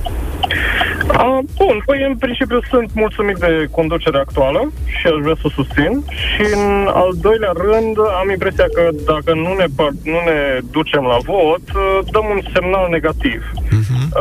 [1.07, 5.57] Uh, bun, păi în principiu sunt mulțumit de conducerea actuală și aș vrea să o
[5.59, 5.93] susțin.
[6.31, 6.67] Și în
[7.03, 10.39] al doilea rând am impresia că dacă nu ne, par- nu ne
[10.77, 13.41] ducem la vot, uh, dăm un semnal negativ.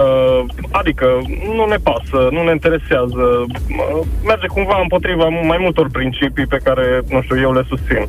[0.02, 1.08] Uh, adică
[1.58, 3.24] nu ne pasă, nu ne interesează.
[3.46, 8.08] Uh, merge cumva împotriva mai multor principii pe care, nu știu, eu le susțin.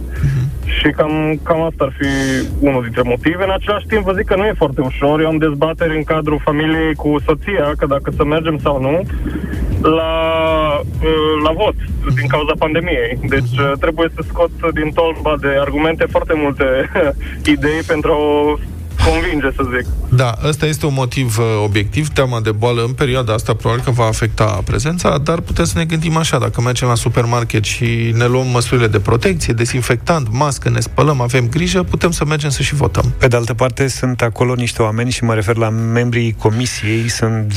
[0.79, 2.11] Și cam, cam asta ar fi
[2.61, 3.45] unul dintre motive.
[3.45, 5.21] În același timp vă zic că nu e foarte ușor.
[5.21, 8.95] Eu am dezbateri în cadrul familiei cu soția, că dacă să mergem sau nu,
[9.99, 10.13] la,
[10.43, 10.56] uh,
[11.45, 11.75] la vot,
[12.15, 13.19] din cauza pandemiei.
[13.29, 16.65] Deci uh, trebuie să scot din tolba de argumente foarte multe
[17.55, 18.57] idei pentru a o
[19.11, 19.87] convinge, să zic.
[20.09, 23.91] Da, ăsta este un motiv uh, obiectiv, teama de boală în perioada asta probabil că
[23.91, 28.27] va afecta prezența, dar putem să ne gândim așa, dacă mergem la supermarket și ne
[28.27, 32.75] luăm măsurile de protecție, desinfectant, mască, ne spălăm, avem grijă, putem să mergem să și
[32.75, 33.15] votăm.
[33.19, 37.53] Pe de altă parte, sunt acolo niște oameni și mă refer la membrii comisiei, sunt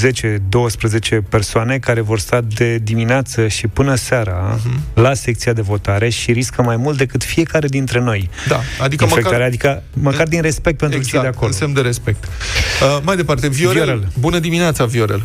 [1.18, 4.94] 10-12 persoane care vor sta de dimineață și până seara uh-huh.
[4.94, 8.30] la secția de votare și riscă mai mult decât fiecare dintre noi.
[8.48, 9.48] Da, adică Infectarea, măcar...
[9.48, 11.52] adică măcar din respect pentru exact, cei de acolo.
[11.52, 12.24] în semn de respect.
[12.24, 13.84] Uh, mai departe, Viorel.
[13.84, 14.08] Viorel.
[14.20, 15.24] Bună dimineața, Viorel.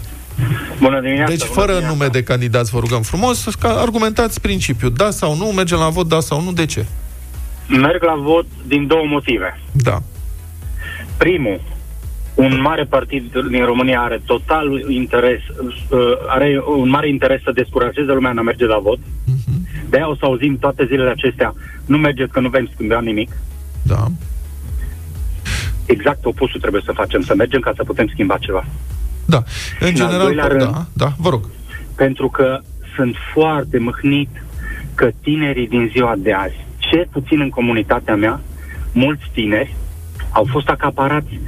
[0.78, 1.30] Bună dimineața!
[1.30, 1.96] Deci, bună fără dimineața.
[1.96, 4.92] nume de candidați, vă rugăm frumos, ca argumentați principiul.
[4.92, 6.84] Da sau nu, mergem la vot, da sau nu, de ce?
[7.68, 9.60] Merg la vot din două motive.
[9.72, 10.02] Da.
[11.16, 11.60] Primul,
[12.34, 15.40] un mare partid din România are total interes,
[15.88, 18.98] uh, are un mare interes să descurajeze lumea în a merge la vot.
[19.90, 21.54] De aia o să auzim toate zilele acestea,
[21.86, 23.30] nu mergeți că nu vrem schimba nimic.
[23.82, 24.06] Da.
[25.86, 28.64] Exact opusul trebuie să facem, să mergem ca să putem schimba ceva.
[29.26, 29.42] Da.
[29.80, 31.48] În Și în al general, doilea rând- da, da, vă rog.
[31.96, 32.60] pentru că
[32.96, 34.28] sunt foarte mâhnit
[34.94, 38.40] că tinerii din ziua de azi, cel puțin în comunitatea mea,
[38.92, 39.74] mulți tineri
[40.30, 41.40] au fost acaparați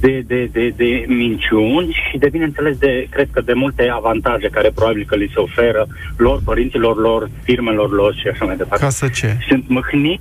[0.00, 4.70] de, de, de, de minciuni și de, bineînțeles, de, cred că de multe avantaje care
[4.74, 8.84] probabil că li se oferă lor, părinților lor, firmelor lor și așa mai departe.
[8.84, 9.36] Ca să ce?
[9.48, 10.20] Sunt mâhnit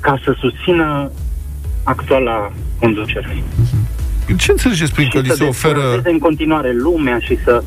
[0.00, 1.10] ca să susțină
[1.82, 3.42] actuala conducere.
[4.38, 5.74] Ce înțelegeți prin că și li să se oferă...
[5.74, 7.62] descurajeze în continuare lumea și să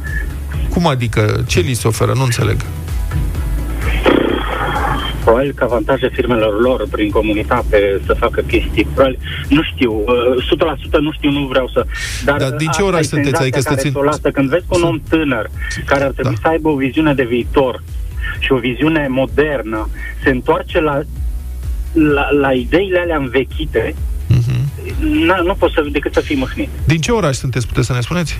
[0.70, 1.44] Cum adică?
[1.48, 2.12] Ce li se oferă?
[2.16, 2.58] Nu înțeleg.
[5.24, 8.88] Probabil că avantaje firmelor lor prin comunitate să facă chestii.
[8.94, 10.44] Probabil, nu știu, uh,
[10.98, 11.86] 100% nu știu, nu vreau să...
[12.26, 13.30] Dar, Dar din ce asta oraș e sunteți?
[13.30, 14.32] senzația Adică care sunteți în- ți-o lasă.
[14.32, 15.50] Când vezi că un om tânăr
[15.86, 17.84] care ar trebui să aibă o viziune de viitor
[18.40, 19.90] și o viziune modernă
[20.24, 21.02] se întoarce la,
[21.94, 23.96] la, la ideile alea învechite,
[25.00, 26.70] na, nu poți să, decât să fii mâhnit.
[26.86, 27.68] Din ce oraș sunteți?
[27.68, 28.40] Puteți să ne spuneți?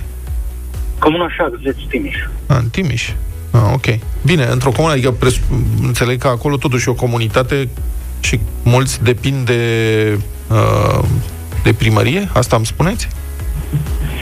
[0.98, 2.16] Comun așa, zici Timiș.
[2.46, 3.10] Ah, în Timiș.
[3.50, 3.84] Ah, ok.
[4.24, 5.40] Bine, într-o comună, adică pres-
[5.82, 7.68] înțeleg că acolo totuși e o comunitate
[8.20, 9.62] și mulți depind de,
[10.50, 11.04] uh,
[11.62, 12.28] de primărie?
[12.32, 13.08] Asta îmi spuneți?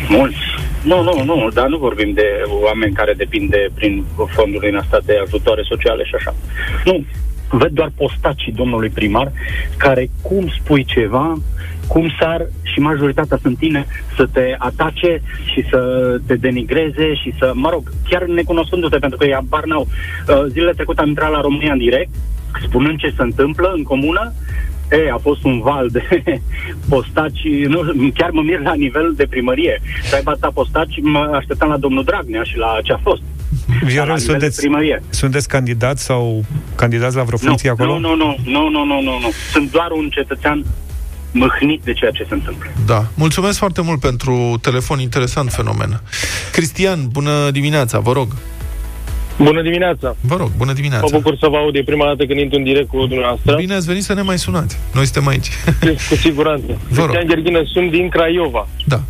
[0.09, 0.37] Mulți.
[0.83, 2.27] Nu, nu, nu, dar nu vorbim de
[2.65, 6.35] oameni care depind de, prin fonduri din asta de ajutoare sociale și așa.
[6.85, 7.05] Nu,
[7.53, 9.33] văd doar postacii domnului primar
[9.77, 11.39] care cum spui ceva,
[11.87, 13.87] cum sar și majoritatea sunt tine
[14.17, 15.81] să te atace și să
[16.27, 19.87] te denigreze și să, mă rog, chiar necunoscându-te, pentru că ei abar n-au.
[20.29, 22.11] Uh, Zilele trecute am intrat la România în direct,
[22.63, 24.33] spunând ce se întâmplă în comună,
[24.91, 26.03] E, a fost un val de
[26.89, 29.81] postaci, nu, chiar mă mir la nivel de primărie.
[30.03, 33.23] Să aibă atâta postaci, mă așteptam la domnul Dragnea și la ce a fost.
[33.85, 35.03] Viorel, la nivel de sunteți, primărie.
[35.11, 37.99] sunteți candidat sau candidați la vreo funcție nu, acolo?
[37.99, 39.31] Nu, nu, nu, nu, nu, nu, nu.
[39.53, 40.65] Sunt doar un cetățean
[41.33, 42.71] mâhnit de ceea ce se întâmplă.
[42.87, 43.07] Da.
[43.15, 46.01] Mulțumesc foarte mult pentru telefon, interesant fenomen.
[46.53, 48.29] Cristian, bună dimineața, vă rog.
[49.37, 50.17] Bună dimineața!
[50.21, 51.07] Vă rog, bună dimineața.
[51.11, 53.55] Mă bucur să vă aud, e prima dată când intru în direct cu dumneavoastră.
[53.55, 54.79] Bine ați venit să ne mai sunați.
[54.95, 55.49] Noi suntem aici.
[56.09, 56.67] Cu siguranță.
[56.89, 57.11] Vă rog.
[57.11, 58.69] Cristian Gherghină, sunt din Craiova.
[58.87, 59.01] Da.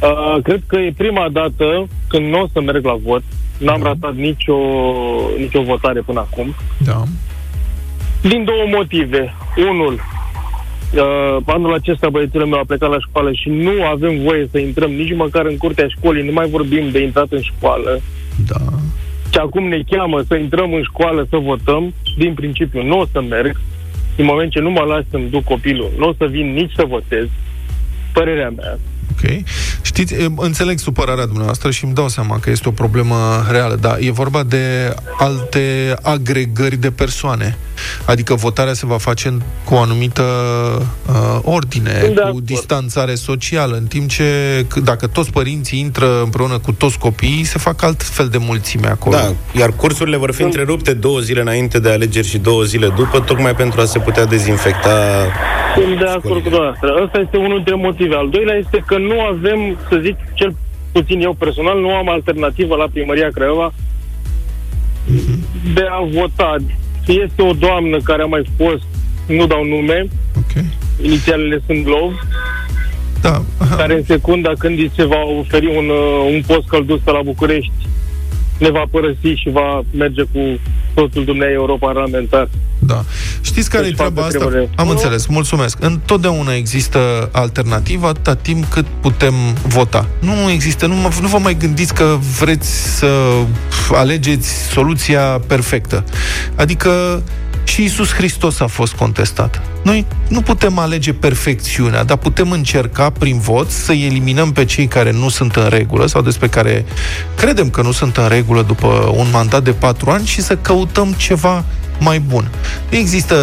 [0.00, 3.22] Uh, cred că e prima dată când nu o să merg la vot.
[3.60, 4.56] N-am ratat nicio,
[5.38, 6.54] nicio votare până acum.
[6.84, 7.02] Da.
[8.22, 9.34] Din două motive.
[9.70, 14.58] Unul, uh, anul acesta băiețelul meu a plecat la școală și nu avem voie să
[14.58, 18.00] intrăm nici măcar în curtea școlii, nu mai vorbim de intrat în școală.
[18.46, 18.60] Da.
[19.32, 21.94] Și acum ne cheamă să intrăm în școală să votăm.
[22.16, 23.60] Din principiu nu o să merg.
[24.16, 26.84] În moment ce nu mă las să-mi duc copilul, nu o să vin nici să
[26.88, 27.26] votez.
[28.12, 28.78] Părerea mea.
[29.10, 29.42] Ok.
[29.82, 33.98] Știți, e, înțeleg supărarea dumneavoastră și îmi dau seama că este o problemă reală, dar
[34.00, 37.58] e vorba de alte agregări de persoane.
[38.04, 40.22] Adică votarea se va face în, cu o anumită
[41.08, 42.44] uh, ordine, Sunt de cu acord.
[42.44, 44.24] distanțare socială, în timp ce
[44.64, 48.86] c- dacă toți părinții intră împreună cu toți copiii, se fac alt fel de mulțime
[48.88, 49.16] acolo.
[49.16, 53.20] Da, iar cursurile vor fi întrerupte două zile înainte de alegeri și două zile după,
[53.20, 55.26] tocmai pentru a se putea dezinfecta
[55.74, 56.88] Sunt de acord cu dumneavoastră.
[57.04, 58.14] Ăsta este unul dintre motive.
[58.14, 60.54] Al doilea este că nu avem, să zic, cel
[60.92, 63.72] puțin eu personal, nu am alternativă la Primăria Craiova
[65.74, 66.56] de a vota.
[67.10, 68.84] Este o doamnă care a mai fost,
[69.26, 70.64] nu dau nume, okay.
[71.02, 72.12] inițialele sunt Lov,
[73.20, 73.42] da.
[73.76, 77.22] care în secunda când îi se va oferi un, uh, un post călduț pe la
[77.24, 77.88] București,
[78.58, 80.40] ne va părăsi și va merge cu
[80.94, 82.48] totul dumneai europarlamentar.
[82.90, 83.04] Da.
[83.40, 84.38] Știți care e Deci treaba facă asta?
[84.38, 84.70] treburile.
[84.76, 84.90] Am Nu.
[84.92, 85.76] înțeles, mulțumesc.
[85.80, 89.34] Întotdeauna există alternativă atâta timp cât putem
[89.66, 90.06] vota.
[90.20, 93.08] Nu există, nu, mă- nu vă mai gândiți că vreți să
[93.92, 96.04] alegeți soluția perfectă.
[96.56, 97.22] Adică
[97.64, 99.62] și Isus Hristos a fost contestat.
[99.82, 105.12] Noi nu putem alege perfecțiunea, dar putem încerca prin vot să eliminăm pe cei care
[105.12, 106.84] nu sunt în regulă sau despre care
[107.36, 111.12] credem că nu sunt în regulă după un mandat de patru ani și să căutăm
[111.16, 111.64] ceva
[112.00, 112.50] mai bun.
[112.90, 113.34] Nu există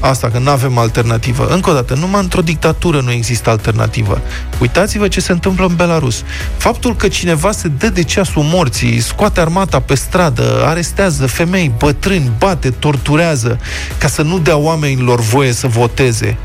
[0.00, 1.46] asta, că nu avem alternativă.
[1.46, 4.20] Încă o dată, numai într-o dictatură nu există alternativă.
[4.60, 6.22] Uitați-vă ce se întâmplă în Belarus.
[6.56, 12.30] Faptul că cineva se dă de ceasul morții, scoate armata pe stradă, arestează femei, bătrâni,
[12.38, 13.60] bate, torturează,
[13.98, 16.36] ca să nu dea oamenilor voie să voteze,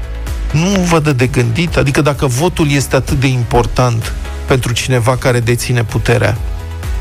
[0.51, 1.77] nu vă dă de gândit?
[1.77, 4.13] Adică dacă votul este atât de important
[4.45, 6.38] pentru cineva care deține puterea,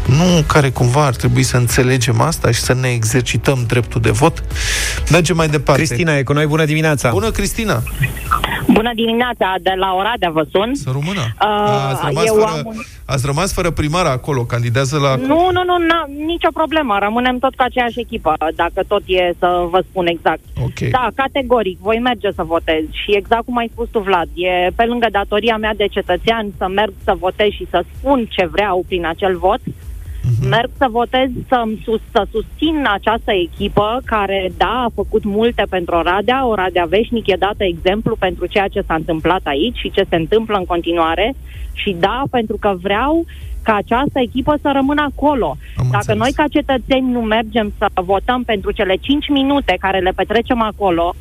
[0.06, 4.44] nu care cumva ar trebui să înțelegem asta și să ne exercităm dreptul de vot?
[5.10, 5.82] Mergem mai departe.
[5.82, 7.10] Cristina e cu noi, bună dimineața!
[7.10, 7.82] Bună, Cristina!
[8.66, 10.74] Bună dimineața, de la Oradea vă sun.
[10.74, 11.20] Să rămână.
[11.20, 12.74] Uh, ați, rămas eu fără, am un...
[13.04, 15.14] ați rămas fără primar acolo, candidează la...
[15.16, 16.98] Nu, nu, nu, n- nicio problemă.
[17.00, 20.40] Rămânem tot cu aceeași echipă, dacă tot e să vă spun exact.
[20.62, 20.78] Ok.
[20.90, 22.82] Da, categoric, voi merge să votez.
[22.90, 26.66] Și exact cum ai spus tu, Vlad, e pe lângă datoria mea de cetățean să
[26.74, 29.60] merg să votez și să spun ce vreau prin acel vot.
[30.48, 35.94] Merg să votez să, sus, să susțin această echipă care, da, a făcut multe pentru
[35.94, 36.46] Oradea.
[36.46, 40.56] Oradea Veșnic e dată exemplu pentru ceea ce s-a întâmplat aici și ce se întâmplă
[40.56, 41.34] în continuare.
[41.72, 43.24] Și da, pentru că vreau
[43.62, 45.46] ca această echipă să rămână acolo.
[45.76, 46.18] Am Dacă înțeles.
[46.18, 51.14] noi ca cetățeni nu mergem să votăm pentru cele 5 minute care le petrecem acolo,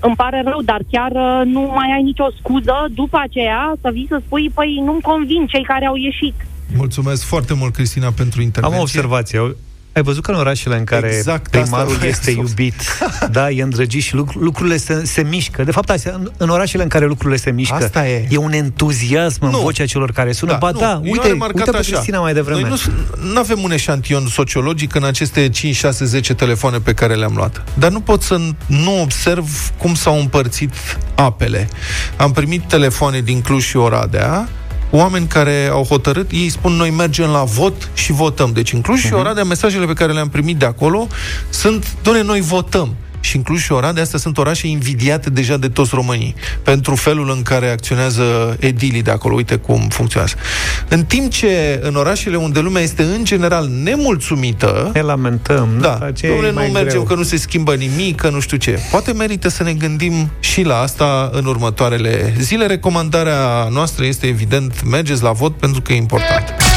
[0.00, 4.06] îmi pare rău, dar chiar uh, nu mai ai nicio scuză după aceea să vii
[4.08, 6.34] să spui, păi nu-mi convin cei care au ieșit.
[6.76, 8.76] Mulțumesc foarte mult, Cristina, pentru intervenție.
[8.76, 9.54] Am o observație.
[9.94, 12.74] Ai văzut că în orașele în care Exact primarul asta este vreau să- iubit,
[13.36, 15.64] da, e îndrăgit și lucr- lucrurile se, se mișcă.
[15.64, 18.26] De fapt, astea, în, în orașele în care lucrurile se mișcă, Asta e.
[18.30, 19.58] e un entuziasm în Nu.
[19.58, 20.56] vocea celor care sună.
[20.60, 20.78] ba nu.
[20.78, 21.92] da, Eu am uite, remarcat uite pe așa.
[21.92, 22.60] Cristina mai devreme.
[22.68, 22.78] Noi
[23.32, 27.62] nu avem un eșantion sociologic în aceste 5, 6, 10 telefoane pe care le-am luat.
[27.74, 30.72] Dar nu pot să nu observ cum s-au împărțit
[31.14, 31.68] apele.
[32.16, 34.48] Am primit telefoane din Cluj și Oradea,
[34.94, 38.50] oameni care au hotărât, ei spun noi mergem la vot și votăm.
[38.52, 39.06] Deci în Cluj Mhm.
[39.06, 41.06] și Oradea, mesajele pe care le-am primit de acolo
[41.50, 42.94] sunt, doamne, noi votăm.
[43.22, 47.30] Și în Cluj și Oradea, astea sunt orașe invidiate deja de toți românii, pentru felul
[47.30, 49.34] în care acționează edilii de acolo.
[49.34, 50.34] Uite cum funcționează.
[50.88, 55.68] În timp ce în orașele unde lumea este în general nemulțumită, ne lamentăm.
[55.80, 57.02] da, aceea e domnule, nu mai mergem greu.
[57.02, 58.78] că nu se schimbă nimic, că nu știu ce.
[58.90, 62.66] Poate merită să ne gândim și la asta în următoarele zile.
[62.66, 66.71] Recomandarea noastră este evident, mergeți la vot pentru că e important.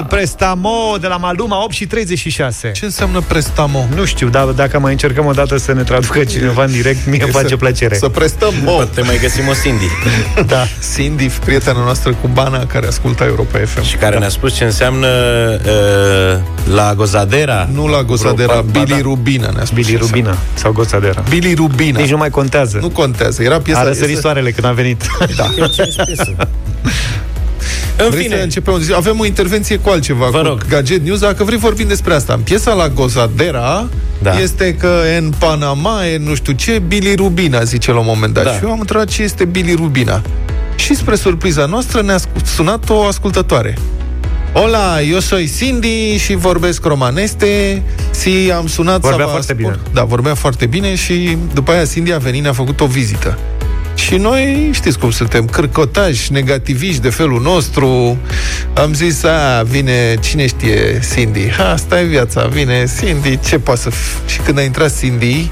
[0.00, 2.70] El Prestamo de la Maluma 8 și 36.
[2.70, 3.86] Ce înseamnă Prestamo?
[3.94, 7.22] Nu știu, dar dacă mai încercăm o dată să ne traducă cineva în direct, mie
[7.22, 7.96] îmi face să, plăcere.
[7.96, 8.70] Să prestăm mo.
[8.72, 9.84] Poate mai găsim o Cindy.
[10.46, 10.64] Da.
[10.94, 13.82] Cindy, prietena noastră cubana care ascultă Europa FM.
[13.82, 17.68] Și care ne-a spus ce înseamnă uh, la Gozadera.
[17.72, 18.98] Nu la Gozadera, Vreo- ba- Billy da.
[19.02, 19.76] Rubina ne-a spus.
[19.76, 20.16] Billy ce înseamnă.
[20.28, 21.22] Rubina sau Gozadera.
[21.28, 21.98] Billy Rubina.
[22.00, 22.78] Nici nu mai contează.
[22.80, 23.42] Nu contează.
[23.42, 23.80] Era piesa...
[23.80, 25.06] A răsărit este- soarele când a venit.
[25.36, 25.50] Da.
[28.04, 28.82] În Vrei fine, să începem?
[28.94, 30.66] Avem o intervenție cu altceva, Vă cu rog.
[30.68, 32.32] Gadget News, dacă vrei vorbim despre asta.
[32.32, 33.88] În piesa la Gozadera
[34.22, 34.38] Da.
[34.40, 38.44] este că în Panama e nu știu ce, Billy Rubina, zice la un moment dat.
[38.44, 38.52] Da.
[38.52, 40.22] Și eu am întrebat ce este Billy Rubina.
[40.76, 43.78] Și spre surpriza noastră ne-a scu- sunat o ascultătoare.
[44.52, 47.82] Hola, eu soy Cindy și vorbesc romaneste.
[48.10, 49.78] Si am sunat Vorbea să vă foarte spun- bine.
[49.92, 53.38] Da, vorbea foarte bine și după aia Cindy a venit, ne-a făcut o vizită.
[54.06, 58.18] Și noi, știți cum suntem, cârcotași, negativiști de felul nostru.
[58.74, 61.50] Am zis, a, vine, cine știe, Cindy.
[61.50, 63.88] Ha, asta e viața, vine Cindy, ce poate să...
[63.90, 64.26] F-?
[64.26, 65.50] Și când a intrat Cindy,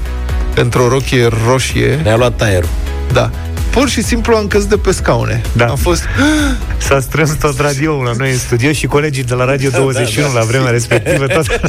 [0.55, 2.69] într-o rochie roșie, ne-a luat taierul.
[3.13, 3.29] da,
[3.69, 5.41] pur și simplu am căzut de pe scaune.
[5.51, 5.65] Da.
[5.65, 6.03] Am fost...
[6.87, 10.41] S-a strâns tot radioul la noi în studio și colegii de la Radio 21 la
[10.41, 11.25] vremea respectivă.
[11.27, 11.45] Tot...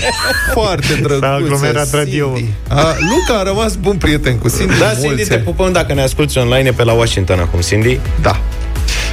[0.52, 1.18] Foarte drăguță.
[1.20, 1.96] S-a aglomerat Cindy.
[1.96, 2.44] radioul.
[2.68, 4.78] A, Luca a rămas bun prieten cu Cindy.
[4.78, 5.42] Da, mulți Cindy, te ani.
[5.42, 8.00] pupăm dacă ne asculti online e pe la Washington acum, Cindy.
[8.22, 8.40] Da.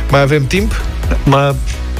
[0.09, 0.81] Mai avem timp?
[1.23, 1.55] Mă,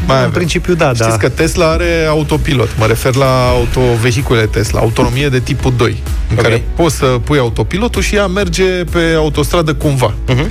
[0.06, 0.32] Mai în avem.
[0.32, 1.18] principiu, da, Știți da.
[1.18, 2.70] că Tesla are autopilot.
[2.78, 6.42] Mă refer la autovehicule Tesla, autonomie de tipul 2, în Ok.
[6.44, 10.14] care poți să pui autopilotul și ea merge pe autostradă cumva.
[10.28, 10.50] Mhm.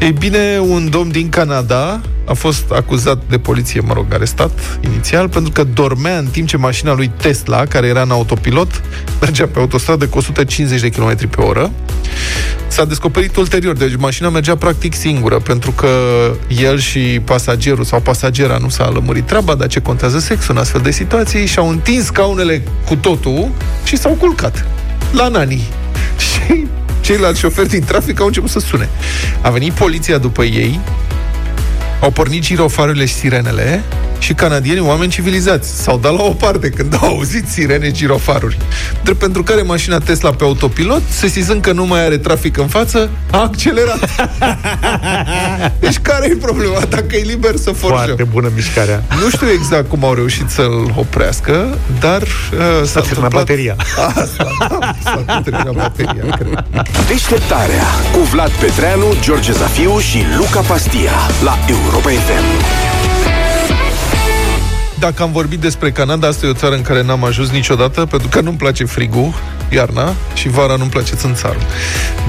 [0.00, 5.28] Ei bine, un domn din Canada a fost acuzat de poliție, mă rog, arestat inițial,
[5.28, 8.82] pentru că dormea în timp ce mașina lui Tesla, care era în autopilot,
[9.20, 11.70] mergea pe autostradă cu 150 de km pe oră.
[12.72, 15.88] S-a descoperit ulterior, deci mașina mergea practic singură, pentru că
[16.48, 20.80] el și pasagerul sau pasagera nu s-a lămurit treaba, dar ce contează sexul în astfel
[20.80, 23.50] de situații, și-au întins scaunele cu totul
[23.84, 24.66] și s-au culcat
[25.12, 25.62] la nani.
[26.46, 26.66] Și
[27.00, 28.88] ceilalți șoferi din trafic au început să sune.
[29.40, 30.80] A venit poliția după ei,
[32.00, 33.82] au pornit girofarurile și sirenele
[34.22, 38.56] și canadienii, oameni civilizați, s-au dat la o parte când au auzit sirene girofaruri.
[39.04, 43.10] Drept pentru care mașina Tesla pe autopilot, sesizând că nu mai are trafic în față,
[43.30, 44.08] a accelerat.
[45.84, 46.78] deci care e problema?
[46.88, 47.98] Dacă e liber să forjăm.
[48.04, 49.02] Foarte bună mișcarea.
[49.22, 53.32] Nu știu exact cum au reușit să-l oprească, dar uh, s-a, S-a terminat întâmplat...
[53.32, 53.76] bateria.
[54.22, 56.64] Asta, da, s-a terminat bateria, cred.
[57.08, 62.91] Deșteptarea cu Vlad Petreanu, George Zafiu și Luca Pastia la Europa FM.
[65.02, 68.28] Dacă am vorbit despre Canada, asta e o țară în care n-am ajuns niciodată, pentru
[68.28, 69.34] că nu-mi place frigul,
[69.68, 71.62] iarna, și vara nu-mi place țânțarul.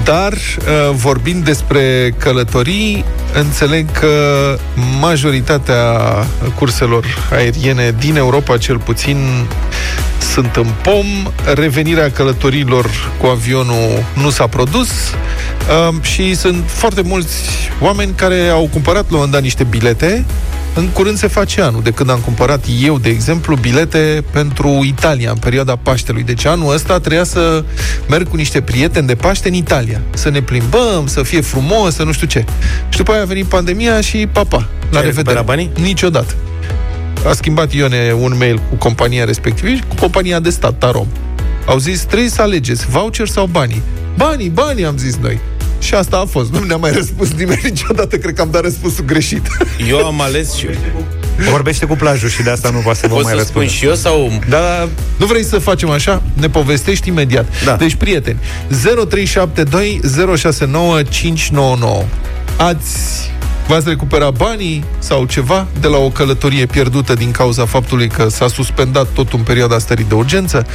[0.04, 4.08] Dar, uh, vorbind despre călătorii, înțeleg că
[5.00, 5.82] majoritatea
[6.54, 9.46] curselor aeriene din Europa, cel puțin,
[10.32, 11.06] sunt în pom,
[11.54, 12.86] revenirea călătorilor
[13.20, 17.42] cu avionul nu s-a produs uh, și sunt foarte mulți
[17.80, 20.24] oameni care au cumpărat la un moment dat niște bilete
[20.74, 25.30] în curând se face anul, de când am cumpărat eu, de exemplu, bilete pentru Italia
[25.30, 26.22] în perioada Paștelui.
[26.22, 27.64] Deci anul ăsta trebuia să
[28.08, 30.00] merg cu niște prieteni de Paște în Italia.
[30.14, 32.44] Să ne plimbăm, să fie frumos, să nu știu ce.
[32.88, 34.56] Și după aia a venit pandemia și papa.
[34.90, 35.12] La Ai revedere.
[35.12, 35.70] recuperat banii?
[35.80, 36.34] Niciodată.
[37.28, 41.06] A schimbat Ione un mail cu compania respectivă și cu compania de stat, Tarom.
[41.66, 43.82] Au zis, trebuie să alegeți, voucher sau banii.
[44.16, 45.38] Banii, banii, am zis noi.
[45.84, 46.52] Și asta a fost.
[46.52, 48.16] Nu ne-a mai răspuns nimeni niciodată.
[48.16, 49.46] Cred că am dat răspunsul greșit.
[49.90, 50.66] Eu am ales și...
[51.50, 53.68] Vorbește cu plajul și de asta nu poate să vă Pot mai să răspund.
[53.68, 54.32] spun și eu sau...
[54.48, 56.22] Da, nu vrei să facem așa?
[56.32, 57.46] Ne povestești imediat.
[57.64, 57.76] Da.
[57.76, 58.38] Deci, prieteni,
[59.08, 60.00] 0372
[60.36, 62.04] 069 599.
[62.56, 63.30] Ați
[63.66, 68.48] V-ați recuperat banii sau ceva de la o călătorie pierdută din cauza faptului că s-a
[68.48, 70.66] suspendat totul în perioada stării de urgență?
[70.66, 70.70] 0372069599,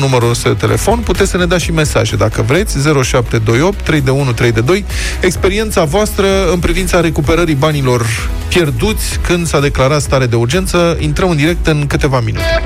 [0.00, 0.98] numărul nostru de telefon.
[0.98, 2.72] Puteți să ne dați și mesaje dacă vreți.
[2.72, 4.84] 0728 321 322.
[5.20, 8.06] Experiența voastră în privința recuperării banilor
[8.48, 10.96] pierduți când s-a declarat stare de urgență.
[11.00, 12.62] Intrăm în direct în câteva minute.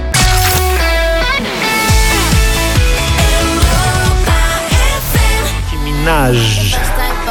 [5.85, 6.66] Minaj.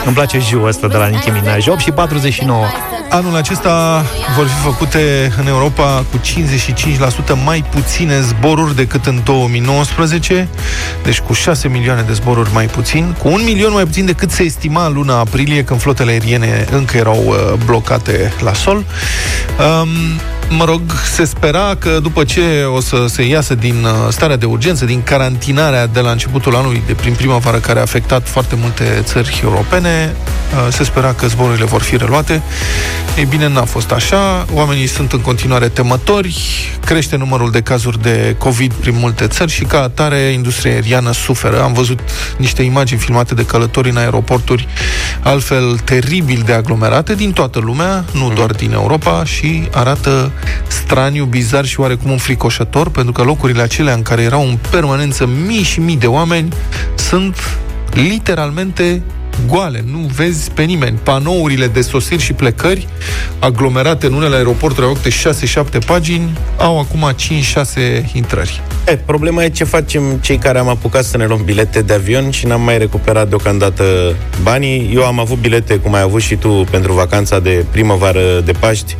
[0.05, 1.67] Îmi place jiul ăsta de la Nicki Minaj.
[1.67, 2.65] 8 și 49.
[3.09, 10.47] Anul acesta vor fi făcute în Europa cu 55% mai puține zboruri decât în 2019,
[11.03, 14.43] deci cu 6 milioane de zboruri mai puțin, cu un milion mai puțin decât se
[14.43, 17.35] estima în luna aprilie, când flotele aeriene încă erau uh,
[17.65, 18.75] blocate la sol.
[18.77, 19.87] Um,
[20.49, 20.81] mă rog,
[21.13, 25.03] se spera că după ce o să se iasă din uh, starea de urgență, din
[25.03, 30.15] carantinarea de la începutul anului, de prin primăvară, care a afectat foarte multe țări europene,
[30.15, 32.41] uh, se spera că zborurile vor fi reluate.
[33.17, 34.45] Ei bine, n-a fost așa.
[34.53, 36.35] Oamenii sunt în continuare temători,
[36.85, 41.61] crește numărul de cazuri de COVID prin multe țări și ca atare industria aeriană suferă.
[41.63, 41.99] Am văzut
[42.37, 44.67] niște imagini filmate de călători în aeroporturi
[45.23, 50.31] altfel teribil de aglomerate din toată lumea, nu doar din Europa și arată
[50.67, 55.63] straniu, bizar și oarecum înfricoșător, pentru că locurile acelea în care erau în permanență mii
[55.63, 56.53] și mii de oameni
[56.95, 57.57] sunt
[57.93, 59.01] literalmente
[59.47, 60.99] goale, nu vezi pe nimeni.
[61.03, 62.87] Panourile de sosiri și plecări,
[63.39, 65.09] aglomerate în unele aeroporturi, au câte
[65.79, 67.11] 6-7 pagini, au acum
[68.03, 68.61] 5-6 intrări.
[68.87, 72.31] E, problema e ce facem cei care am apucat să ne luăm bilete de avion
[72.31, 74.91] și n-am mai recuperat deocamdată banii.
[74.93, 78.95] Eu am avut bilete, cum ai avut și tu, pentru vacanța de primăvară de Paști.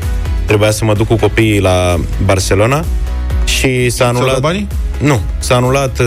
[0.45, 2.85] Trebuia să mă duc cu copiii la Barcelona
[3.45, 4.31] și s-a anulat...
[4.31, 4.67] dat banii?
[4.97, 6.05] Nu, s-a anulat uh,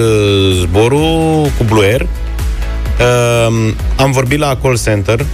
[0.60, 2.00] zborul cu Blue Air.
[2.00, 5.26] Uh, am vorbit la call center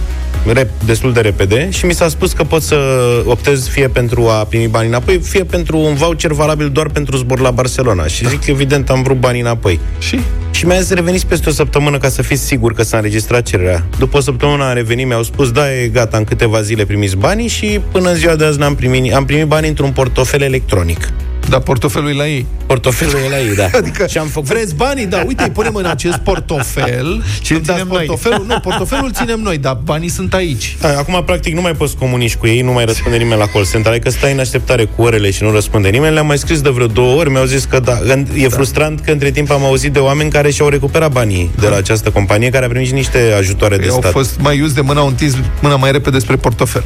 [0.53, 2.77] rep, destul de repede și mi s-a spus că pot să
[3.25, 7.39] optez fie pentru a primi banii înapoi, fie pentru un voucher valabil doar pentru zbor
[7.39, 8.07] la Barcelona.
[8.07, 9.79] Și zic, evident, am vrut banii înapoi.
[9.99, 10.19] Și?
[10.51, 13.85] Și mi-a zis, reveniți peste o săptămână ca să fiți sigur că s-a înregistrat cererea.
[13.97, 17.47] După o săptămână am revenit, mi-au spus, da, e gata, în câteva zile primiți banii
[17.47, 21.09] și până în ziua de azi n-am primit, am primit banii într-un portofel electronic.
[21.49, 22.45] Dar portofelul e la ei.
[22.65, 23.67] Portofelul e la ei, da.
[23.79, 24.47] Adică și am făcut...
[24.49, 25.05] vreți banii?
[25.05, 28.05] Da, uite, îi punem în acest portofel Și îl ținem noi.
[28.05, 30.77] portofelul, Nu, portofelul îl ținem noi, dar banii sunt aici.
[30.81, 33.65] Da, Acum, practic, nu mai poți comunici cu ei, nu mai răspunde nimeni la call
[33.65, 33.91] center.
[33.91, 36.13] Adică stai în așteptare cu orele și nu răspunde nimeni.
[36.13, 37.97] Le-am mai scris de vreo două ori, mi-au zis că da.
[38.37, 41.75] E frustrant că între timp am auzit de oameni care și-au recuperat banii de la
[41.75, 44.11] această companie, care a primit și niște ajutoare de Ei au stat.
[44.11, 46.83] fost mai iuți de mână, au întins mâna mai repede spre portofel.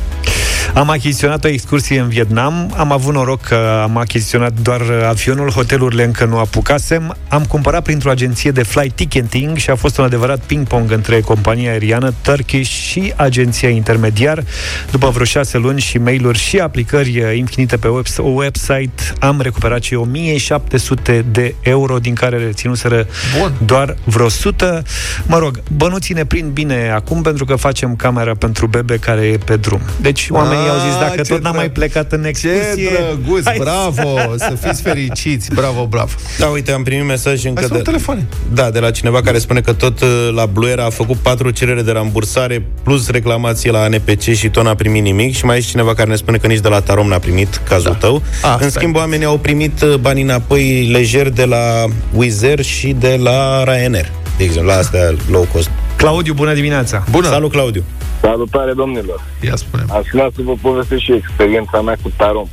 [0.73, 6.03] Am achiziționat o excursie în Vietnam, am avut noroc că am achiziționat doar avionul, hotelurile
[6.03, 7.15] încă nu apucasem.
[7.27, 11.71] Am cumpărat printr-o agenție de flight ticketing și a fost un adevărat ping-pong între compania
[11.71, 14.43] aeriană Turkish și agenția intermediar.
[14.91, 19.97] După vreo șase luni și mail-uri și aplicări infinite pe web- website, am recuperat cei
[19.97, 23.07] 1700 de euro, din care reținuseră
[23.39, 23.53] Bun.
[23.65, 24.83] doar vreo 100.
[25.25, 29.37] Mă rog, bănuții ne prind bine acum pentru că facem camera pentru bebe care e
[29.37, 29.81] pe drum.
[30.01, 32.89] Deci oamenii Ah, au zis, dacă ce tot n-am drăg- mai plecat în Ce excursie...
[32.91, 36.11] drăguț, hai să- bravo, să fiți fericiți, bravo, bravo.
[36.37, 37.89] Da, uite, am primit mesaj încă Hai să luăm de...
[37.91, 38.27] telefoane.
[38.53, 41.49] Da, de la cineva care spune că tot uh, la Blue Air a făcut patru
[41.49, 45.61] cerere de rambursare plus reclamație la ANPC și tot n-a primit nimic și mai e
[45.61, 47.97] și cineva care ne spune că nici de la Tarom n-a primit cazul da.
[47.97, 48.21] tău.
[48.41, 52.95] Asta în schimb, oamenii au primit uh, banii înapoi lejer de la Wizz Air și
[52.99, 54.11] de la Ryanair.
[54.37, 55.69] De exemplu, la astea low cost.
[55.95, 57.03] Claudiu, bună dimineața!
[57.11, 57.27] Bună!
[57.27, 57.83] Salut, Claudiu!
[58.21, 59.21] Salutare, domnilor!
[59.41, 62.47] Ia spune Aș vrea să vă povestesc și experiența mea cu Tarom.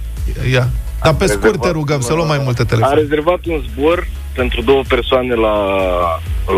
[0.53, 0.69] Ia.
[1.07, 3.01] Dar pe scurt rezervat te rugăm să luăm mai multe Am telefoane.
[3.01, 5.57] rezervat un zbor pentru două persoane la,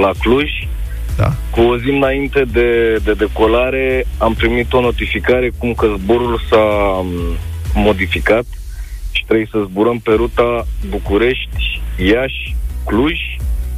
[0.01, 0.51] la Cluj.
[1.17, 1.33] Da.
[1.51, 6.65] Cu o zi înainte de, de decolare am primit o notificare cum că zborul s-a
[7.05, 7.37] m,
[7.75, 8.45] modificat
[9.11, 11.81] și trebuie să zburăm pe ruta București,
[12.11, 13.19] Iași, Cluj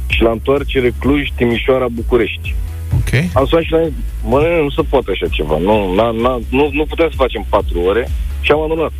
[0.07, 2.55] și la întoarcere Cluj, Timișoara, București.
[2.93, 3.23] Ok.
[3.33, 3.93] Am sunat și la ei,
[4.23, 7.79] mă, nu se poate așa ceva, nu, na, na, nu, nu putem să facem patru
[7.79, 8.09] ore
[8.41, 8.91] și am anulat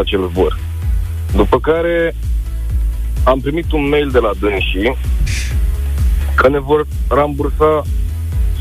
[0.00, 0.58] acel zbor.
[1.36, 2.14] După care
[3.24, 4.96] am primit un mail de la dânsii
[6.34, 7.82] că ne vor rambursa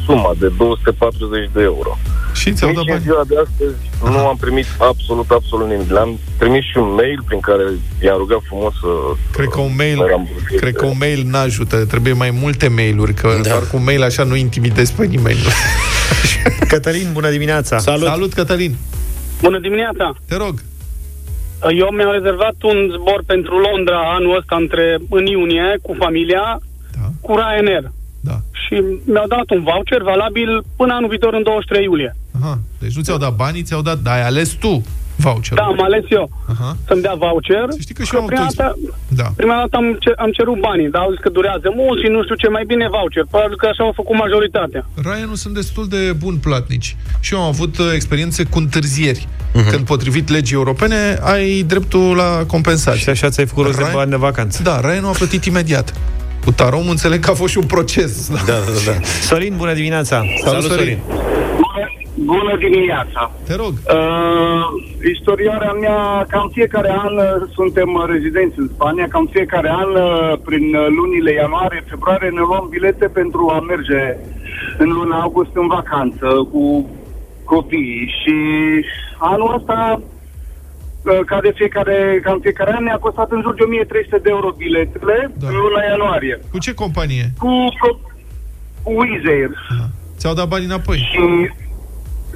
[0.05, 1.97] suma de 240 de euro.
[2.33, 3.03] Și ți-au Nici dat în bani?
[3.03, 5.91] ziua de astăzi nu am primit absolut, absolut nimic.
[5.91, 7.63] Le-am trimis și un mail prin care
[8.03, 8.87] i-am rugat frumos să...
[9.31, 10.55] Cred că un mail, să ramburseze.
[10.55, 13.49] cred că un mail n-ajută, trebuie mai multe mailuri, că da.
[13.49, 15.39] doar cu un mail așa nu intimidezi pe nimeni.
[16.67, 17.77] Cătălin, bună dimineața!
[17.77, 18.07] Salut!
[18.07, 18.75] Salut, Cătălin!
[19.41, 20.15] Bună dimineața!
[20.27, 20.61] Te rog!
[21.69, 26.59] Eu mi-am rezervat un zbor pentru Londra anul ăsta între, în iunie cu familia
[26.97, 27.07] da.
[27.21, 27.91] cu Ryanair.
[28.19, 28.37] Da.
[28.51, 32.15] Și mi-au dat un voucher valabil până anul viitor în 23 iulie.
[32.41, 34.83] Aha, deci nu ți-au dat banii, ți-au dat, dar ai ales tu
[35.27, 35.57] voucherul.
[35.61, 36.69] Da, am ales eu Aha.
[36.87, 37.67] să-mi dea voucher.
[37.85, 38.77] Știi că și Că eu am prima tot- dată,
[39.21, 39.27] Da.
[39.41, 42.19] prima dată am, cer, am cerut banii, dar au zis că durează mult și nu
[42.25, 43.25] știu ce, mai bine voucher.
[43.33, 44.81] Probabil că așa au făcut majoritatea.
[45.07, 46.89] Ryan sunt destul de bun platnici.
[47.25, 49.23] Și eu am avut uh, experiențe cu întârzieri.
[49.27, 49.69] Uh-huh.
[49.71, 50.99] Când, potrivit legii europene,
[51.33, 52.99] ai dreptul la compensație.
[53.01, 54.63] Și așa ți-ai făcut rost de bani de vacanță.
[54.63, 55.93] Da, Ryan a plătit imediat.
[56.45, 58.29] Cu Tarom înțeleg că a fost și un proces.
[58.29, 58.53] Da, da,
[58.85, 58.97] da.
[59.21, 60.23] Sorin, bună dimineața!
[60.45, 60.99] Salut, Sorin!
[62.23, 63.31] Bună dimineața!
[63.47, 63.73] Te rog!
[63.73, 64.65] Uh,
[65.13, 70.37] istorioarea mea, cam fiecare an uh, suntem uh, rezidenți în Spania, cam fiecare an, uh,
[70.45, 74.17] prin uh, lunile ianuarie, februarie, ne luăm bilete pentru a merge
[74.77, 76.89] în luna august în vacanță cu
[77.43, 78.35] copiii și
[79.17, 84.17] anul ăsta uh, ca de fiecare, cam fiecare an ne-a costat în jur de 1300
[84.23, 85.47] de euro biletele da.
[85.47, 86.39] în luna ianuarie.
[86.51, 87.25] Cu ce companie?
[87.39, 87.49] Cu,
[88.83, 89.51] cu Wizz Air.
[90.17, 90.97] Ți-au dat bani înapoi.
[90.97, 91.19] Și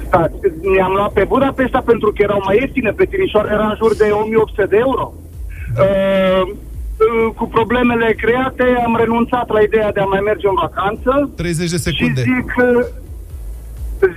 [0.06, 0.34] stați,
[0.76, 4.04] ne-am luat pe Budapesta pentru că erau mai ieftine, pe Timișoara era în jur de
[4.10, 5.12] 1800 de euro.
[5.14, 11.30] Uh, uh, cu problemele create am renunțat la ideea de a mai merge în vacanță
[11.36, 12.20] 30 de secunde.
[12.20, 12.86] și zic, uh,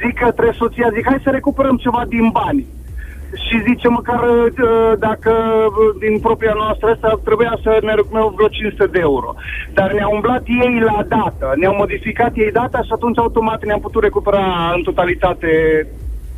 [0.05, 2.65] zic către soția, zic hai să recuperăm ceva din bani.
[3.33, 8.47] Și zice măcar uh, dacă uh, din propria noastră asta trebuia să ne recuperăm vreo
[8.47, 9.33] 500 de euro.
[9.73, 14.03] Dar ne-au umblat ei la dată, ne-au modificat ei data și atunci automat ne-am putut
[14.03, 15.51] recupera în totalitate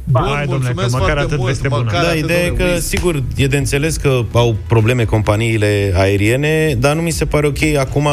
[0.04, 1.82] Bun, Hai, domnule, că mulțumesc măcar foarte atât mult, veste bună.
[1.84, 2.88] măcar Da, atât, ideea e domnule că, Wiz.
[2.88, 7.64] sigur, e de înțeles că au probleme companiile aeriene, dar nu mi se pare ok
[7.80, 8.08] acum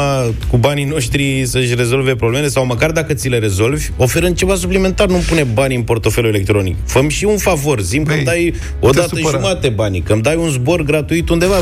[0.47, 5.07] cu banii noștri să-și rezolve problemele sau măcar dacă ți le rezolvi, oferând ceva suplimentar,
[5.07, 6.75] nu pune bani în portofelul electronic.
[6.85, 9.37] Fă și un favor, zim că îmi dai o te dată supăra.
[9.37, 11.55] jumate banii, că îmi dai un zbor gratuit undeva.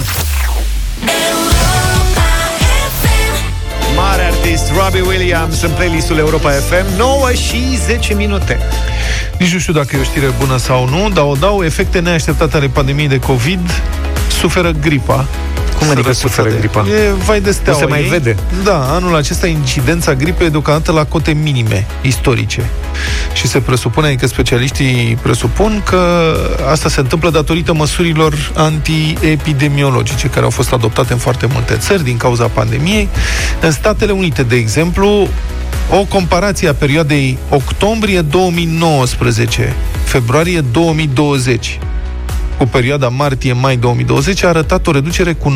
[3.96, 8.58] Mare artist Robbie Williams în playlistul Europa FM 9 și 10 minute
[9.40, 12.58] Nici nu știu dacă e o știre bună sau nu, dar o dau efecte neașteptate
[12.58, 13.82] ale pandemiei de COVID,
[14.40, 15.26] suferă gripa.
[15.78, 16.80] Cum adică Sărăcuța suferă de- gripa?
[16.88, 18.08] E vai de steaua Nu se mai ei.
[18.10, 18.36] vede.
[18.64, 22.70] Da, anul acesta incidența gripei e deocamdată la cote minime, istorice.
[23.34, 26.34] Și se presupune, că specialiștii presupun că
[26.72, 32.18] asta se întâmplă datorită măsurilor antiepidemiologice care au fost adoptate în foarte multe țări din
[32.18, 33.10] cauza pandemiei.
[33.62, 35.28] În Statele Unite, de exemplu,
[35.92, 41.80] o comparație a perioadei octombrie 2019, februarie 2020
[42.58, 45.54] cu perioada martie-mai 2020 a arătat o reducere cu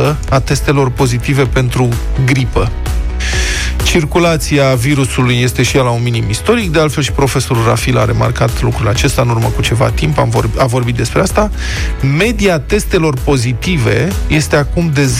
[0.00, 1.88] 98% a testelor pozitive pentru
[2.24, 2.70] gripă.
[3.84, 8.04] Circulația virusului este și ea la un minim istoric, de altfel și profesorul Rafil a
[8.04, 11.50] remarcat lucrul acesta în urmă cu ceva timp, am vorbi, a vorbit despre asta.
[12.18, 15.10] Media testelor pozitive este acum de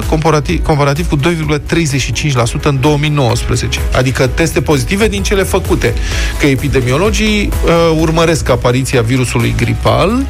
[0.00, 3.80] 0,2% comparativ, comparativ cu 2,35% în 2019.
[3.96, 5.94] Adică teste pozitive din cele făcute.
[6.40, 10.26] Că epidemiologii uh, urmăresc apariția virusului gripal,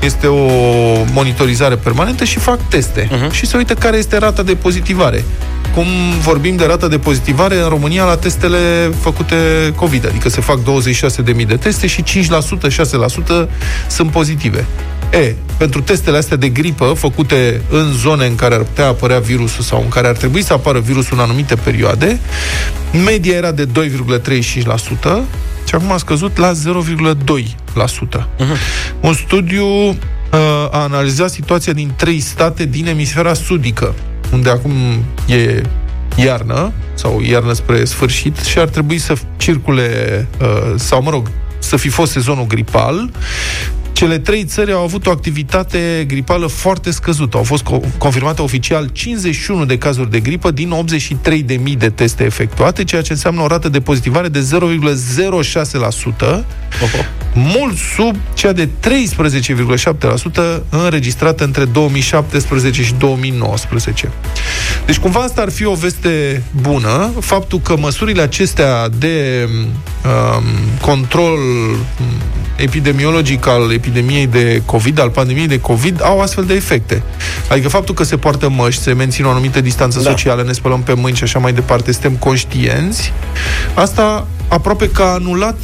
[0.00, 0.46] este o
[1.12, 3.08] monitorizare permanentă și fac teste.
[3.08, 3.30] Uh-huh.
[3.30, 5.24] Și se uită care este rata de pozitivare.
[5.74, 5.86] Cum
[6.20, 9.36] vorbim de rata de pozitivare în România la testele făcute
[9.74, 12.06] COVID, adică se fac 26.000 de teste și 5%,
[13.44, 13.48] 6%
[13.88, 14.66] sunt pozitive.
[15.10, 19.64] E, pentru testele astea de gripă făcute în zone în care ar putea apărea virusul
[19.64, 22.20] sau în care ar trebui să apară virusul în anumite perioade,
[23.04, 28.26] media era de 2,35% și acum a scăzut la 0,2%.
[29.00, 29.94] Un studiu uh,
[30.70, 33.94] a analizat situația din trei state din emisfera sudică,
[34.32, 34.72] unde acum
[35.26, 35.62] e
[36.16, 41.76] iarnă, sau iarnă spre sfârșit, și ar trebui să circule, uh, sau mă rog, să
[41.76, 43.10] fi fost sezonul gripal.
[43.96, 47.36] Cele trei țări au avut o activitate gripală foarte scăzută.
[47.36, 50.72] Au fost co- confirmate oficial 51 de cazuri de gripă din
[51.68, 56.44] 83.000 de teste efectuate, ceea ce înseamnă o rată de pozitivare de 0,06%,
[57.34, 58.68] mult sub cea de 13,7%
[60.68, 64.08] înregistrată între 2017 și 2019.
[64.86, 70.44] Deci cumva asta ar fi o veste bună, faptul că măsurile acestea de um,
[70.80, 71.38] control
[72.56, 77.02] epidemiologic al epidemiei de COVID, al pandemiei de COVID, au astfel de efecte.
[77.48, 80.10] Adică faptul că se poartă măști, se menține o anumită distanță da.
[80.10, 83.12] socială, ne spălăm pe mâini și așa mai departe, suntem conștienți,
[83.74, 85.58] asta aproape că a anulat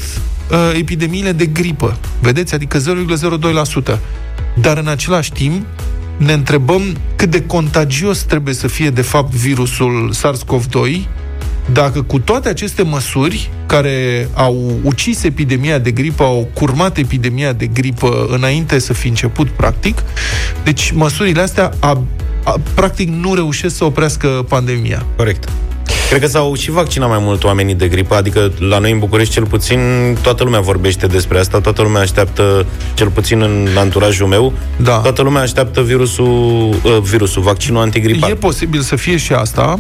[0.51, 1.97] uh, epidemiile de gripă.
[2.21, 2.55] Vedeți?
[2.55, 3.99] Adică 0,02%.
[4.55, 5.67] Dar în același timp,
[6.17, 6.83] ne întrebăm
[7.17, 11.07] cât de contagios trebuie să fie, de fapt, virusul SARS-CoV-2
[11.73, 17.67] dacă cu toate aceste măsuri care au ucis epidemia de gripă, au curmat epidemia de
[17.67, 20.03] gripă înainte să fi început, practic,
[20.65, 22.03] deci măsurile astea a,
[22.45, 25.07] a, practic nu reușesc să oprească pandemia.
[25.17, 25.49] Corect.
[26.13, 29.33] Cred că s-au și vaccinat mai mult oamenii de gripă, adică la noi în București
[29.33, 29.81] cel puțin
[30.23, 34.97] toată lumea vorbește despre asta, toată lumea așteaptă, cel puțin în anturajul meu, da.
[34.97, 38.31] toată lumea așteaptă virusul, uh, virusul, vaccinul antigripal.
[38.31, 39.79] E posibil să fie și asta.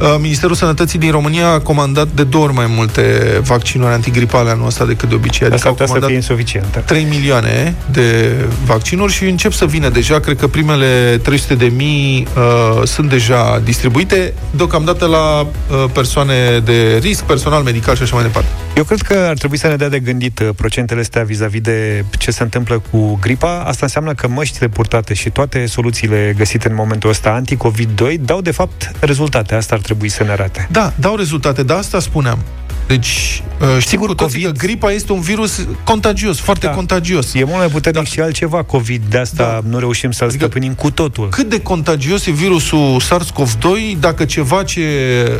[0.00, 3.02] Uh, Ministerul Sănătății din România a comandat de două ori mai multe
[3.44, 5.46] vaccinuri antigripale anul ăsta decât de obicei.
[5.46, 6.78] Asta Adică ar au putea să comandat fie insuficientă.
[6.86, 12.26] 3 milioane de vaccinuri și încep să vină deja, cred că primele 300 de mii
[12.36, 15.46] uh, sunt deja distribuite, deocamdată la uh,
[15.92, 18.48] persoane de risc, personal medical și așa mai departe.
[18.76, 22.04] Eu cred că ar trebui să ne dea de gândit uh, procentele astea vis-a-vis de
[22.18, 23.60] ce se întâmplă cu gripa.
[23.60, 28.50] Asta înseamnă că măștile purtate și toate soluțiile găsite în momentul ăsta anti-COVID-2 dau de
[28.50, 29.54] fapt rezultate.
[29.54, 30.68] Asta ar trebui să ne arate.
[30.70, 32.38] Da, dau rezultate, dar asta spuneam.
[32.86, 36.72] Deci, uh, știm Sigur, cu toții COVID- că gripa este un virus contagios, foarte Da.
[36.72, 37.34] contagios.
[37.34, 38.08] E mult mai puternic da.
[38.10, 39.68] și altceva COVID, de asta da.
[39.68, 41.28] nu reușim să-l adică stăpânim cu totul.
[41.28, 44.80] Cât de contagios e virusul SARS-CoV-2 dacă ceva ce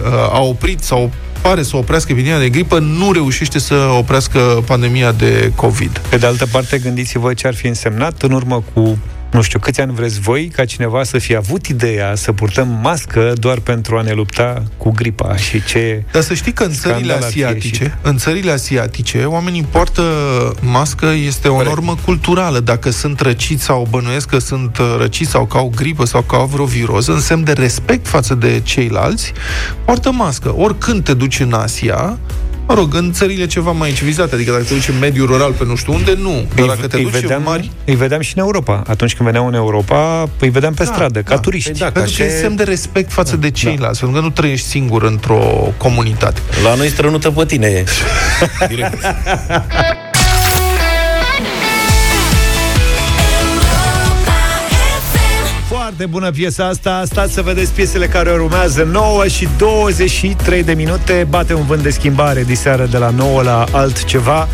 [0.05, 1.11] uh, a oprit sau
[1.43, 5.99] pare să oprească epidemia de gripă nu reușește să oprească pandemia de COVID.
[6.09, 8.99] Pe de altă parte, gândiți-vă ce ar fi însemnat în urmă cu
[9.33, 13.33] nu știu, câți ani vreți voi ca cineva să fie avut ideea să purtăm mască
[13.35, 16.99] doar pentru a ne lupta cu gripa și ce Dar să știi că în țările
[16.99, 17.99] scandal ar fi asiatice, ieșit.
[18.03, 20.03] în țările asiatice, oamenii poartă
[20.61, 22.61] mască, este o normă culturală.
[22.61, 26.37] Dacă sunt răciți sau bănuiesc că sunt uh, răciți sau că au gripă sau că
[26.37, 29.33] au vreo viroză, în semn de respect față de ceilalți,
[29.85, 30.55] poartă mască.
[30.57, 32.19] Oricând te duci în Asia,
[32.67, 35.65] Mă rog, în țările ceva mai civilizate, adică dacă te duci în mediul rural pe
[35.65, 36.47] nu știu unde, nu.
[36.55, 37.71] Dar dacă te îi, duci vedeam, în mari...
[37.85, 38.83] îi vedeam și în Europa.
[38.87, 41.71] Atunci când veneau în Europa, îi vedeam pe stradă, ca turiști.
[41.71, 44.67] Păi da, pentru că e semn de respect față de ceilalți, pentru că nu trăiești
[44.67, 46.41] singur într-o comunitate.
[46.65, 47.85] La noi strănută pe tine.
[48.69, 49.05] Direct.
[56.03, 57.03] Foarte bună piesa asta.
[57.05, 58.89] Stați să vedeți piesele care urmează.
[58.91, 61.27] 9 și 23 de minute.
[61.29, 64.49] Bate un vânt de schimbare diseară de la 9 la altceva.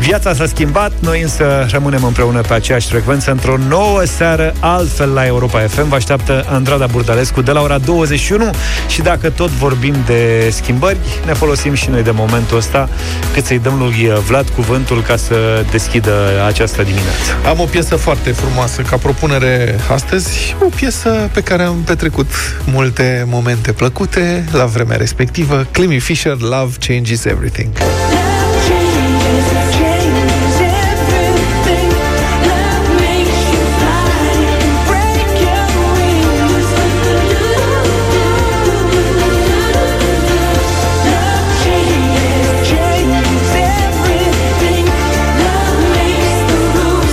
[0.00, 5.26] Viața s-a schimbat, noi însă rămânem împreună pe aceeași frecvență într-o nouă seară altfel la
[5.26, 5.88] Europa FM.
[5.88, 8.50] Vă așteaptă Andrada Burdalescu de la ora 21
[8.88, 12.88] și dacă tot vorbim de schimbări, ne folosim și noi de momentul ăsta
[13.32, 16.12] cât să-i dăm lui Vlad cuvântul ca să deschidă
[16.46, 17.48] această dimineață.
[17.48, 20.93] Am o piesă foarte frumoasă ca propunere astăzi, o piesă
[21.32, 22.30] pe care am petrecut
[22.64, 27.72] multe momente plăcute la vremea respectivă, Clemmy Fisher, Love Changes Everything.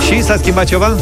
[0.06, 0.96] Și s-a schimbat ceva?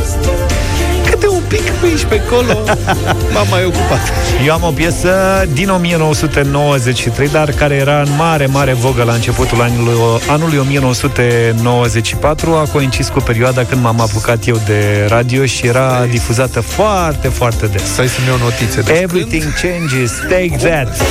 [1.81, 2.65] Câte un pic pe aici, pe acolo,
[3.35, 4.01] m-am mai ocupat.
[4.47, 9.61] Eu am o piesă din 1993, dar care era în mare, mare vogă la începutul
[9.61, 9.95] anului,
[10.29, 12.55] anului 1994.
[12.55, 17.67] A coincis cu perioada când m-am apucat eu de radio și era difuzată foarte, foarte
[17.67, 17.93] des.
[17.93, 20.99] Stai să-mi iau notițe de Everything changes, take that.
[20.99, 21.05] De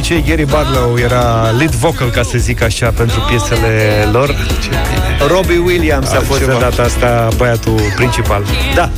[0.00, 4.34] obicei, Gary Barlow era lead vocal, ca să zic așa, pentru piesele lor.
[5.28, 6.58] Robbie Williams a fost de Altceva.
[6.58, 8.42] data asta băiatul principal.
[8.74, 8.90] Da.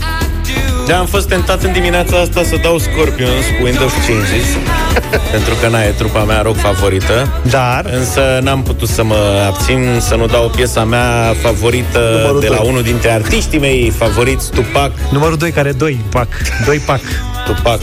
[0.86, 4.46] Da, am fost tentat în dimineața asta să dau Scorpions cu Wind of Changes
[5.34, 9.86] Pentru că n-a e trupa mea rock favorită Dar Însă n-am putut să mă abțin
[10.00, 12.66] să nu dau piesa mea favorită Numărul De la doi.
[12.68, 16.28] unul dintre artiștii mei favoriți, Tupac Numărul 2 care 2 pac.
[16.64, 17.00] 2 pac.
[17.46, 17.80] Tupac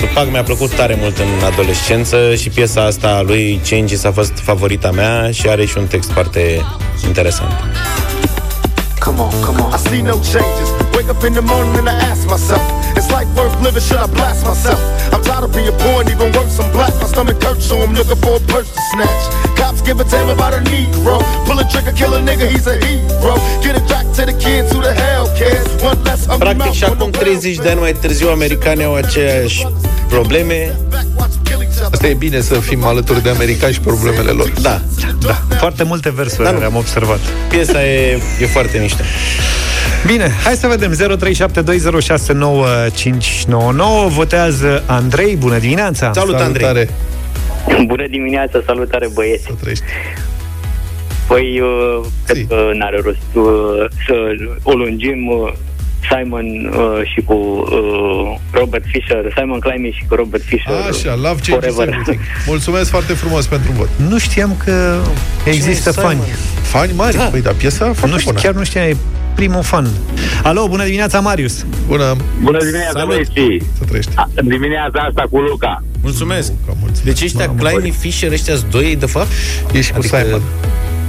[0.00, 4.32] Tupac mi-a plăcut tare mult în adolescență și piesa asta a lui Changes a fost
[4.32, 6.64] favorita mea și are și un text foarte
[7.06, 7.52] interesant.
[9.10, 9.74] Come on, come on.
[9.74, 10.70] I see no changes.
[10.94, 12.62] Wake up in the morning and I ask myself,
[12.96, 13.82] is life worth living?
[13.82, 14.78] Should I blast myself?
[15.12, 16.94] I'm tired of being poor and even worse, I'm black.
[16.94, 19.58] My stomach hurts, so I'm looking for a purse to snatch.
[19.58, 21.18] Cops give a damn about a Negro.
[21.44, 23.34] Pull a trigger, kill a nigga, he's a hero.
[23.66, 25.66] Get it back to the kids who the hell cares.
[25.82, 28.84] One less hungry Practic mouth și on acum the 30 de ani mai târziu americanii
[28.84, 29.66] au aceeași
[30.08, 30.78] probleme.
[31.92, 34.52] Asta e bine să fim alături de americani și problemele lor.
[34.62, 34.80] Da,
[35.20, 35.42] da.
[35.58, 36.64] Foarte multe versuri Da, da, nu.
[36.64, 37.18] am observat.
[37.48, 39.02] Piesa e, e foarte mișto.
[40.06, 40.96] Bine, hai să vedem 0372069599
[44.08, 46.64] Votează Andrei, bună dimineața Salut, Andrei.
[46.64, 46.88] Salutare.
[47.86, 49.42] Bună dimineața, salutare băieți.
[49.44, 49.84] Să trăiești.
[51.26, 53.44] Păi, uh, cred că n-are rost uh,
[54.06, 54.14] să
[54.62, 55.26] o lungim.
[55.26, 55.52] uh,
[56.10, 60.72] Simon uh, și cu uh, Robert Fisher, Simon Climby și cu Robert Fisher.
[60.90, 61.88] Așa, love changes forever.
[61.88, 62.18] everything.
[62.46, 63.88] Mulțumesc foarte frumos pentru vot.
[64.08, 64.98] Nu știam că
[65.44, 66.20] există Cine e fani
[66.62, 67.16] Fani mari?
[67.16, 67.22] Da.
[67.24, 68.42] Păi da, piesa foarte nu știu, bună.
[68.42, 68.96] Chiar nu știam, e
[69.34, 69.88] primul fan
[70.42, 73.08] Alo, bună dimineața, Marius Bună Bună dimineața, Salut.
[73.08, 73.62] băieții!
[73.78, 74.10] Să trăiești.
[74.14, 75.82] A, Dimineața asta cu Luca.
[76.02, 76.52] Mulțumesc.
[76.66, 77.02] mulțumesc.
[77.02, 79.28] Deci ăștia, Klein, Fisher, ăștia doi, de fapt?
[79.72, 80.42] Ești cu Adică- Simon.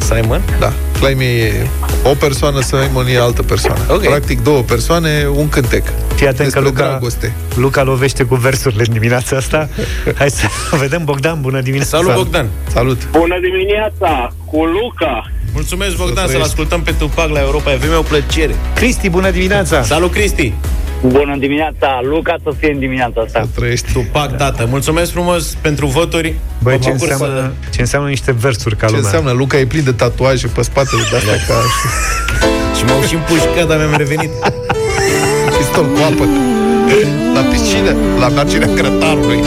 [0.01, 0.41] Simon?
[0.59, 0.73] Da.
[0.99, 1.67] Climby e
[2.03, 3.79] o persoană, Simon e altă persoană.
[3.89, 4.01] Ok.
[4.03, 5.83] Practic două persoane, un cântec.
[6.15, 7.33] Fii atent că Despre Luca, dragoste.
[7.55, 9.69] Luca lovește cu versurile în dimineața asta
[10.19, 10.45] Hai să
[10.77, 12.47] vedem Bogdan, bună dimineața Salut, Bogdan.
[12.67, 13.07] Salut.
[13.11, 15.31] Bună dimineața cu Luca.
[15.53, 16.47] Mulțumesc, Bogdan, să-l trăiești.
[16.49, 18.55] ascultăm pe Tupac la Europa FM, e o plăcere.
[18.75, 20.53] Cristi, bună dimineața Salut, Cristi.
[21.05, 23.39] Bună dimineața, Luca să fie în dimineața asta.
[23.53, 23.91] Să trăiești.
[23.93, 24.65] Tupac, tată.
[24.69, 26.35] Mulțumesc frumos pentru voturi.
[26.63, 29.31] Băi, Mă ce bucur înseamnă, să- ce înseamnă niște versuri ca Ce lumea înseamnă?
[29.31, 31.61] Luca e plin de tatuaje pe spatele de astea ca
[32.77, 34.29] Și m-au și împușcat, dar mi-am revenit.
[35.57, 36.25] pistol cu apă.
[37.33, 39.39] La piscină, la marginea grătarului.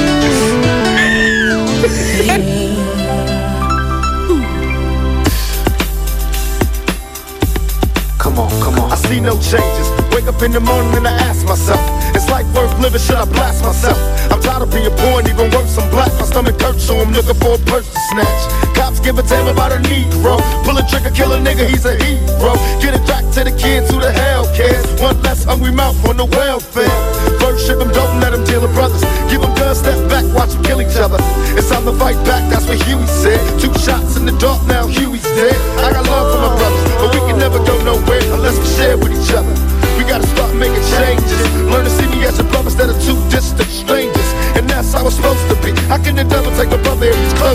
[8.34, 8.90] Come on, come on.
[8.90, 9.86] I see no changes.
[10.10, 11.78] Wake up in the morning and I ask myself,
[12.18, 12.98] is life worth living?
[12.98, 13.94] Should I blast myself?
[14.26, 16.10] I'm tired of being poor and even worse, I'm black.
[16.18, 18.42] My stomach hurts, so I'm looking for a purse to snatch.
[18.74, 20.42] Cops give a damn about a Negro.
[20.66, 22.58] Pull a trigger, kill a nigga, he's a hero.
[22.82, 24.82] Get it back to the kids who the hell cares.
[24.98, 26.90] One less hungry mouth on the welfare.
[27.38, 29.06] First ship them, don't let them deal with brothers.
[29.30, 31.22] Give them guns, step back, watch them kill each other.
[31.54, 33.38] It's time to fight back, that's what Huey said.
[33.62, 35.54] Two shots in the dark, now Huey's dead.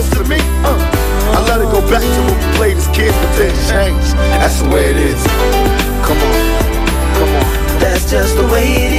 [0.00, 0.38] if he's to me?
[0.64, 0.78] Uh,
[1.34, 4.14] I let it go back to when we played as kids, but then changed.
[4.16, 5.22] That's the way it is.
[6.04, 6.36] Come on,
[7.14, 7.80] come on.
[7.80, 8.92] That's just the way it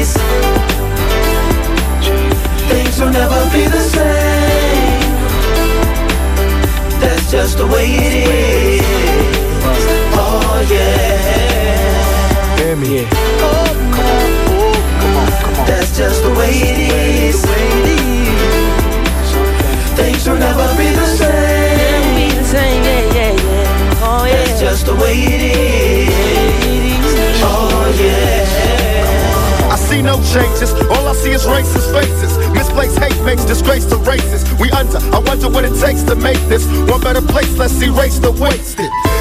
[0.00, 0.14] is.
[2.68, 5.00] Things will never be the same.
[7.00, 8.14] That's just the way it
[8.78, 8.82] is.
[10.14, 11.16] Oh yeah.
[12.78, 13.08] Yeah.
[13.42, 15.66] Oh, come on, oh, come on, come on.
[15.66, 17.87] That's just the way it is.
[20.08, 22.16] Things will never be the same.
[22.16, 24.00] Be the same, yeah, yeah, yeah.
[24.00, 24.42] Oh yeah.
[24.42, 25.42] That's just the way it
[26.08, 27.42] is.
[27.44, 29.70] Oh yeah.
[29.70, 30.72] I see no changes.
[30.88, 32.38] All I see is racist faces.
[32.54, 34.50] Misplaced hate makes disgrace to races.
[34.58, 34.96] We under.
[35.14, 37.54] I wonder what it takes to make this one better place.
[37.58, 38.88] Let's erase the wasted.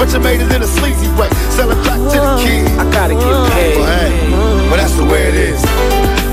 [0.00, 1.28] But you made it in a sleazy way.
[1.52, 2.40] Sell it back to the uh-huh.
[2.40, 2.66] kid.
[2.80, 3.52] I gotta get uh-huh.
[3.52, 3.76] paid.
[3.76, 5.60] But hey, but that's the way it is.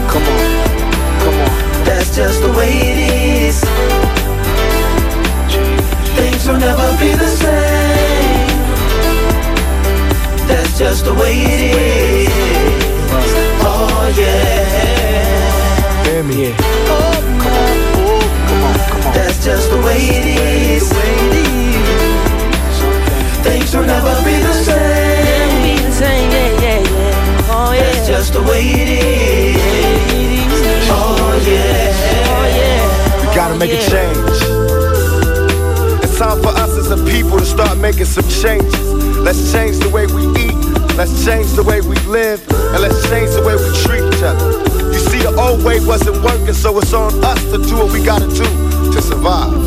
[0.07, 0.39] Come on,
[1.20, 1.51] come on.
[1.84, 3.59] That's just the way it is.
[6.15, 8.47] Things will never be the same.
[10.47, 12.32] That's just the way it is.
[13.68, 14.55] Oh yeah.
[16.28, 16.55] Yeah.
[16.88, 19.13] Oh, come on, oh, come on, come on.
[19.13, 20.26] That's just the way it
[20.82, 21.66] is
[23.78, 24.75] will never be the same.
[24.75, 27.53] Never be the same, yeah, yeah, yeah.
[27.53, 27.84] Oh yeah.
[27.84, 29.57] That's just the way it is.
[30.89, 32.34] Oh yeah.
[32.34, 33.21] Oh yeah.
[33.21, 34.38] We gotta oh, make a change.
[36.03, 38.88] It's time for us as a people to start making some changes.
[39.17, 40.57] Let's change the way we eat.
[40.95, 42.41] Let's change the way we live.
[42.73, 44.47] And let's change the way we treat each other.
[44.93, 48.03] You see, the old way wasn't working, so it's on us to do what we
[48.03, 48.47] gotta do
[48.93, 49.66] to survive.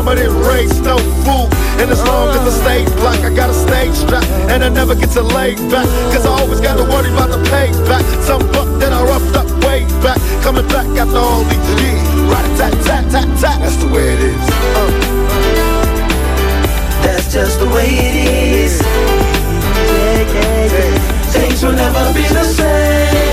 [0.00, 0.96] Mama didn't raise no
[1.28, 1.44] fool.
[1.76, 4.24] And as long as I stay black, I got a stage strap.
[4.48, 5.84] And I never get to lay back.
[6.08, 8.00] Cause I always gotta worry about the payback.
[8.24, 10.16] Some buck that I roughed up way back.
[10.40, 12.00] Coming back after all these years.
[12.32, 13.60] Right tat tat tat tat.
[13.60, 14.40] That's the way it is.
[14.80, 14.90] Uh.
[17.04, 18.80] That's just the way it is.
[18.80, 21.28] Yeah, yeah, yeah.
[21.28, 23.29] Things will never be the same.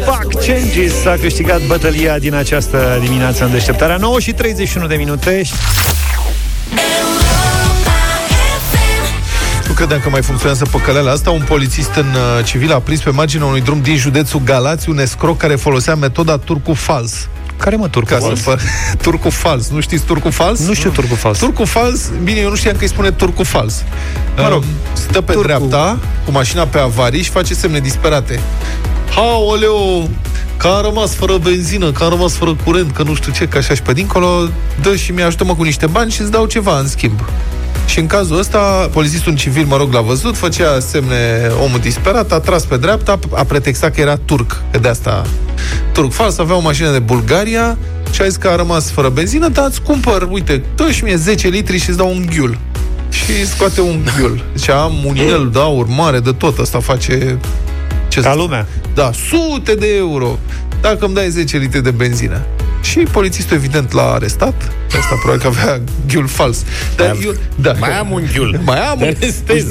[0.00, 5.42] Tupac Changes a câștigat bătălia din această dimineață în deșteptarea 9 și 31 de minute.
[9.66, 11.30] Nu credeam că mai funcționează păcăleala asta.
[11.30, 14.98] Un polițist în uh, civil a prins pe marginea unui drum din județul Galați un
[14.98, 17.28] escroc care folosea metoda turcu fals.
[17.56, 18.24] Care mă, turcu fals?
[18.24, 18.58] Să fă...
[19.02, 19.68] turcu fals.
[19.70, 20.66] Nu știți turcu fals?
[20.66, 21.38] Nu știu turcu fals.
[21.38, 23.84] Turcu fals, bine, eu nu știam că îi spune turcu fals.
[24.36, 25.46] Mă rog, stă pe turcu.
[25.46, 28.40] dreapta, cu mașina pe avarii și face semne disperate.
[29.14, 30.08] Haoleo,
[30.56, 33.58] că a rămas fără benzină, că a rămas fără curent, că nu știu ce, că
[33.58, 34.48] așa și pe dincolo,
[34.82, 37.20] dă și mi-ajută-mă cu niște bani și îți dau ceva în schimb.
[37.86, 42.40] Și în cazul ăsta, polițistul civil, mă rog, l-a văzut, făcea semne omul disperat, a
[42.40, 45.22] tras pe dreapta, a pretextat că era turc, că de asta
[45.92, 47.78] turc fals, avea o mașină de Bulgaria
[48.10, 51.16] și a zis că a rămas fără benzină, dar îți cumpăr, uite, dă și mie
[51.16, 52.58] 10 litri și îți dau un ghiul.
[53.10, 54.44] Și scoate un ghiul.
[54.52, 57.38] Deci am un inel de aur mare de tot, asta face
[58.10, 58.66] ce Ca lumea.
[58.94, 60.38] Da, sute de euro
[60.80, 62.40] dacă îmi dai 10 litri de benzină.
[62.82, 64.72] Și polițistul, evident, l-a arestat.
[64.98, 66.64] Asta probabil că avea ghiul fals.
[66.96, 68.60] Dar mai, eu, da, mai am un ghiul.
[68.64, 69.64] Mai am un deci,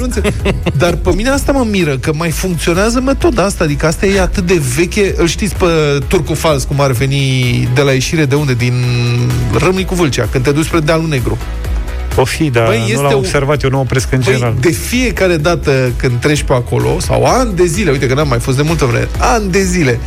[0.76, 3.64] Dar pe mine asta mă miră, că mai funcționează metoda asta.
[3.64, 5.14] Adică asta e atât de veche.
[5.16, 5.66] Îl știți pe
[6.08, 8.54] turcu fals, cum ar veni de la ieșire de unde?
[8.54, 8.84] Din
[9.58, 11.38] Râmnicu Vâlcea, când te duci spre Dealul Negru.
[12.20, 14.54] O fi, dar Băi, nu l-am observat, eu nu opresc în general.
[14.60, 18.38] de fiecare dată când treci pe acolo, sau ani de zile, uite că n-am mai
[18.38, 19.98] fost de multă vreme, ani de zile,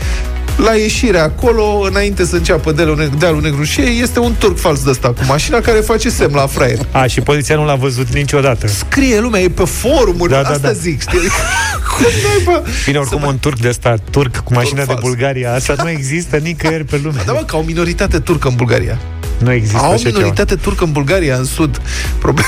[0.56, 4.84] la ieșire acolo, înainte să înceapă dealul negru, dealul negru și este un turc fals
[4.84, 6.80] de ăsta cu mașina care face semn la fraier.
[6.92, 8.68] A, și poliția nu l-a văzut niciodată.
[8.68, 10.74] Scrie lumea, e pe forumuri, da, da, asta da.
[10.74, 11.20] zic, știi?
[12.86, 13.30] Bine, oricum mai...
[13.30, 15.06] un turc de ăsta, turc cu mașina turc de fals.
[15.06, 17.22] Bulgaria, asta nu există nicăieri pe lume.
[17.26, 18.98] Da, mă, ca o minoritate turcă în Bulgaria.
[19.44, 20.62] Nu există Au o minoritate ceva.
[20.64, 21.82] turcă în Bulgaria, în sud.
[22.20, 22.46] Probabil.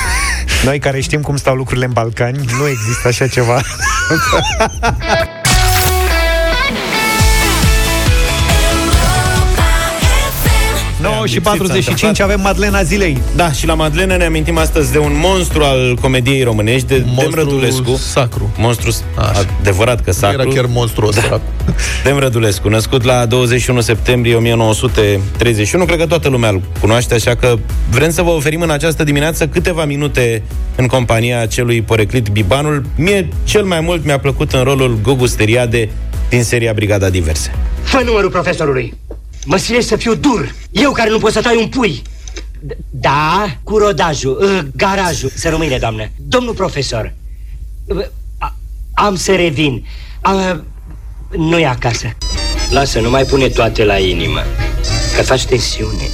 [0.64, 3.60] Noi care știm cum stau lucrurile în Balcani, nu există așa ceva.
[11.14, 13.18] 9 și 45 avem Madlena Zilei.
[13.36, 17.30] Da, și la Madlena ne amintim astăzi de un monstru al comediei românești, de Dem
[17.34, 17.96] Rădulescu.
[17.96, 18.50] sacru.
[18.58, 19.44] Monstru Așa.
[19.60, 20.40] adevărat că sacru.
[20.40, 21.40] Era chiar monstru da.
[22.04, 25.84] Dem Rădulescu, născut la 21 septembrie 1931.
[25.84, 27.58] Cred că toată lumea îl cunoaște, așa că
[27.90, 30.42] vrem să vă oferim în această dimineață câteva minute
[30.76, 32.84] în compania celui poreclit Bibanul.
[32.96, 35.88] Mie cel mai mult mi-a plăcut în rolul Gogu Steriade
[36.28, 37.54] din seria Brigada Diverse.
[37.82, 38.94] Fă numărul profesorului!
[39.46, 40.54] Mă silești să fiu dur.
[40.70, 42.02] Eu care nu pot să tai un pui.
[42.90, 45.30] Da, cu rodajul, uh, garajul.
[45.34, 46.08] Să rămâne, doamnă.
[46.16, 47.12] Domnul profesor,
[47.84, 48.06] uh,
[48.94, 49.86] am să revin.
[50.24, 50.58] Uh,
[51.36, 52.16] nu e acasă.
[52.70, 54.40] Lasă, nu mai pune toate la inimă.
[55.16, 56.08] Că faci tensiune.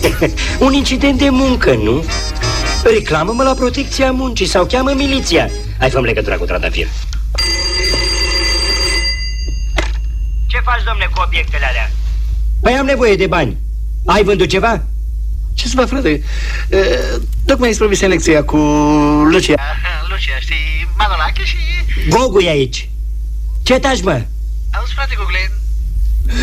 [0.66, 2.04] un incident de muncă, nu?
[2.84, 5.50] Reclamă-mă la protecția muncii sau cheamă miliția.
[5.78, 6.86] Hai, fă legătura cu trandafir.
[10.46, 11.90] Ce faci, domne, cu obiectele alea?
[12.60, 13.56] Păi am nevoie de bani.
[14.06, 14.84] Ai vândut ceva?
[15.54, 16.22] Ce să fac, frate?
[16.70, 18.56] Uh, tocmai îți promis lecția cu
[19.30, 19.54] Lucia.
[20.08, 21.56] Lucia, știi, Manolache și...
[22.08, 22.88] Gogu e aici.
[23.62, 24.22] Ce taci, mă?
[24.70, 25.52] Auzi, frate, Gogule,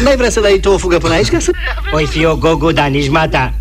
[0.04, 1.52] mai vrea să dai tu o fugă până aici ca să...
[1.96, 3.54] Oi fi o Gogu, dar nici mata.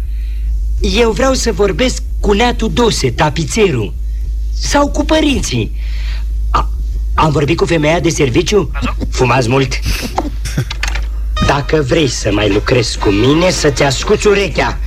[0.80, 3.94] Eu vreau să vorbesc cu neatul Dose, tapițerul.
[4.54, 5.76] Sau cu părinții.
[6.50, 6.70] A,
[7.14, 8.70] am vorbit cu femeia de serviciu?
[9.10, 9.78] Fumați mult.
[11.46, 14.78] Dacă vrei să mai lucrezi cu mine, să-ți ascuți urechea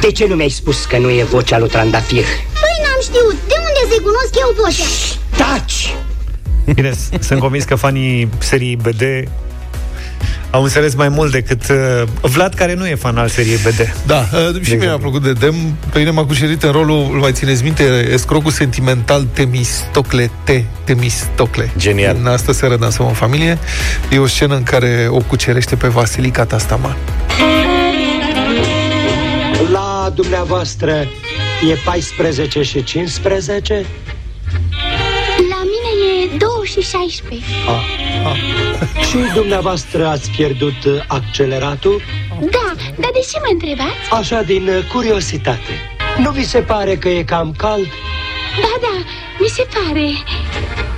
[0.00, 2.24] De ce nu mi-ai spus că nu e vocea lui Trandafir?
[2.52, 4.84] Păi n-am știut, de unde să cunosc eu vocea?
[5.36, 5.94] Taci!
[6.74, 9.02] Bine, sunt convins că fanii serii BD
[10.50, 13.94] au înțeles mai mult decât uh, Vlad, care nu e fan al seriei BD.
[14.06, 15.54] Da, uh, și mie mi-a plăcut de Dem.
[15.92, 20.50] Pe mine m-a cucerit în rolul, îl mai țineți minte, escrocul sentimental Temistocle T.
[20.84, 21.70] Temistocle.
[21.76, 22.16] Genial.
[22.20, 23.58] În asta seară dansăm în familie.
[24.10, 26.96] E o scenă în care o cucerește pe Vasilica Tastaman.
[29.72, 30.92] La dumneavoastră
[31.70, 33.84] e 14 și 15?
[38.22, 39.06] La mine e 2 și 16.
[39.08, 42.02] Și dumneavoastră ați pierdut uh, acceleratul?
[42.40, 44.10] Da, dar de ce mă întrebați?
[44.10, 45.72] Așa din uh, curiozitate.
[46.18, 47.86] Nu vi se pare că e cam cald?
[48.60, 49.04] Da, da,
[49.38, 50.08] mi se pare.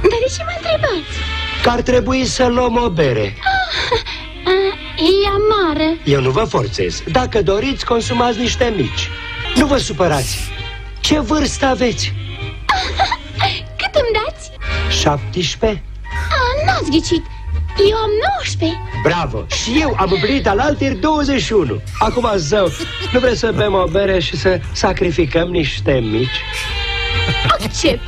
[0.01, 1.17] Dar de ce mă întrebați?
[1.63, 3.37] Că ar trebui să luăm o bere.
[4.45, 5.97] Ah, e amară.
[6.05, 7.03] Eu nu vă forțez.
[7.13, 9.09] Dacă doriți, consumați niște mici.
[9.57, 10.39] Nu vă supărați.
[11.01, 12.13] Ce vârstă aveți?
[13.81, 14.40] Cât îmi dați?
[14.91, 15.83] 17?
[16.31, 17.25] Ah, n-ați ghicit.
[17.91, 18.79] Eu am 19.
[19.03, 19.45] Bravo!
[19.49, 21.81] Și eu am împlinit alaltiri 21.
[21.99, 22.69] Acum, zău,
[23.13, 26.41] nu vreți să bem o bere și să sacrificăm niște mici?
[27.49, 28.01] Accept.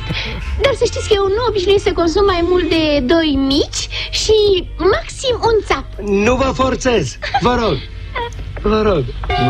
[0.61, 4.67] Dar să știți că eu nu obișnuiesc să consum mai mult de doi mici și
[4.77, 5.85] maxim un țap.
[6.05, 7.77] Nu vă forțez, vă rog.
[8.61, 9.03] Vă rog.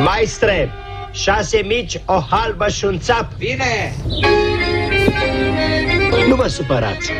[0.04, 0.72] Maestre,
[1.12, 3.34] șase mici, o halbă și un țap.
[3.38, 3.96] Bine!
[6.34, 7.12] Nu vă supărați.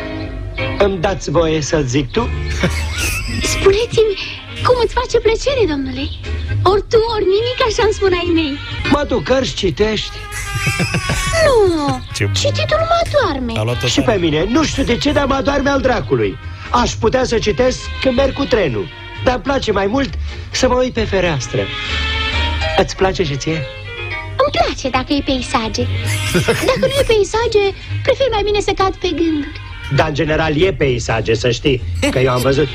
[0.78, 2.28] Îmi dați voie să zic tu?
[3.42, 4.14] Spuneți-mi,
[4.64, 6.08] cum îți face plăcere, domnule?
[6.62, 8.58] Ori tu, ori nimic, așa îmi spun ai mei.
[8.90, 10.16] Mă duc cărți, citești.
[11.44, 12.32] Nu, Ce bun.
[12.34, 13.86] cititul mă doarme.
[13.86, 16.38] Și pe mine, nu știu de ce, dar mă doarme al dracului.
[16.70, 18.88] Aș putea să citesc când merg cu trenul.
[19.24, 20.10] Dar îmi place mai mult
[20.50, 21.60] să mă uit pe fereastră.
[22.76, 23.66] Îți place și ție?
[24.44, 25.88] Îmi place dacă e peisaje.
[26.46, 27.64] Dacă nu e peisaje,
[28.02, 29.60] prefer mai bine să cad pe gânduri.
[29.96, 32.68] Dar în general e peisaje, să știi, că eu am văzut.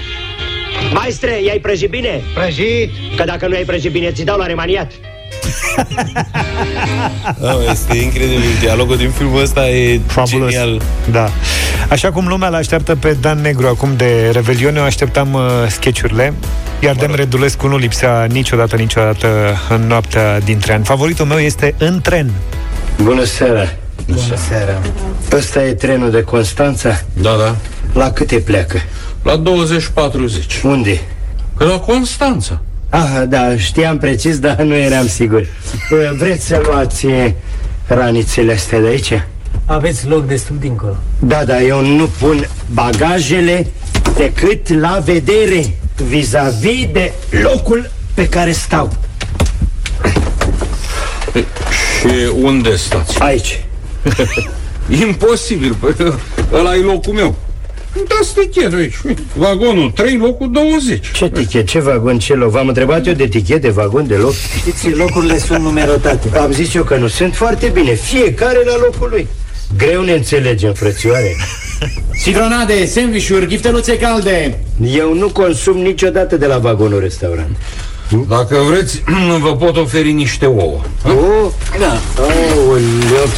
[0.94, 2.22] Maestre, i-ai prăjit bine?
[2.34, 2.90] Prăjit?
[3.16, 4.92] Că dacă nu ai prăjit bine, ți dau la remaniat.
[7.42, 8.50] Oh, este incredibil.
[8.60, 10.50] Dialogul din filmul ăsta e Fabulos.
[10.50, 10.82] genial.
[11.12, 11.30] Da.
[11.90, 16.34] Așa cum lumea l-așteaptă pe Dan Negru acum de Revelion, eu așteptam uh, sketchurile,
[16.80, 19.28] iar Dem Redulescu nu lipsea niciodată, niciodată
[19.70, 20.86] în noaptea dintre ani.
[20.86, 22.32] Favoritul meu este În tren.
[23.02, 23.70] Bună seara!
[24.08, 24.82] Bună seara!
[25.32, 27.02] Ăsta e trenul de Constanța?
[27.14, 27.56] Da, da.
[27.94, 28.82] La câte pleacă?
[29.24, 30.62] La 20-40.
[30.64, 31.02] Unde?
[31.58, 32.62] La Constanța.
[32.90, 35.40] Ah, da, știam precis, dar nu eram sigur.
[35.40, 37.34] Uh, Vreți să luați eh,
[37.88, 39.24] ranițele astea de aici?
[39.66, 40.98] Aveți loc destul dincolo.
[41.20, 43.68] Da, da, eu nu pun bagajele
[44.16, 45.78] decât la vedere
[46.08, 48.94] vis-a-vis de locul pe care stau.
[51.34, 53.20] Și unde stați?
[53.20, 53.66] Aici.
[55.02, 56.14] Imposibil, păi
[56.54, 57.36] ăla e locul meu.
[57.94, 58.96] Dați tichetul aici.
[59.06, 61.12] Uite, Vagonul 3, locul 20.
[61.12, 62.50] Ce tichet, ce vagon, ce loc?
[62.50, 64.34] V-am întrebat eu de tichet, de vagon, de loc?
[64.58, 66.38] Știți, locurile sunt numerotate.
[66.38, 67.94] Am zis eu că nu sunt foarte bine.
[67.94, 69.28] Fiecare la locul lui.
[69.78, 71.36] Greu ne înțelegem, frățioare.
[72.24, 74.58] Citronade, sandvișuri, gifteluțe calde
[74.96, 77.58] Eu nu consum niciodată de la vagonul restaurant.
[78.28, 79.04] Dacă vreți,
[79.46, 80.82] vă pot oferi niște ouă.
[81.06, 82.00] Oh, da.
[82.22, 83.30] Aoleu.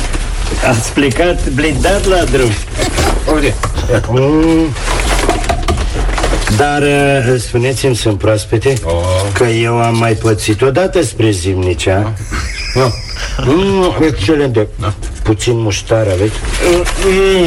[0.70, 2.50] Ați plecat blindat la drum.
[3.36, 3.56] Uite.
[4.10, 4.68] Mm.
[6.58, 8.94] Dar uh, spuneți-mi, sunt proaspete Oh.
[9.34, 12.14] Că eu am mai pățit odată spre zimnicea
[12.76, 12.92] Da.
[13.46, 14.68] mm, Excelente
[15.24, 16.34] Puțin muștar aveți?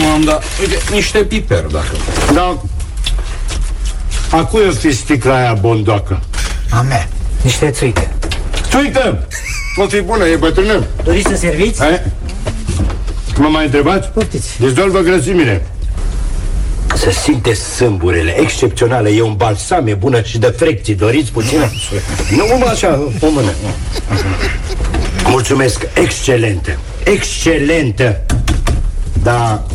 [0.00, 0.44] Nu am dat.
[0.60, 1.90] Uite, niște piper, dacă.
[2.34, 2.60] Da
[4.30, 6.20] A cui o fi sticla aia bondoacă?
[6.70, 7.08] A mea.
[7.42, 8.08] Niște țuică.
[8.70, 9.26] Țuică!
[9.76, 11.80] O fi bună, e bătrână Doriți să serviți?
[11.80, 12.02] Hai.
[13.36, 14.08] Mă mai întrebați?
[14.08, 14.60] Poftiți.
[14.60, 15.66] Dezolvă grăsimile
[17.04, 21.70] să simte sâmburele, excepționale E un balsam, e bună și de frecții Doriți puțină?
[22.36, 23.50] Nu, așa, o mână
[25.26, 28.20] Mulțumesc, excelentă Excelentă
[29.22, 29.66] Da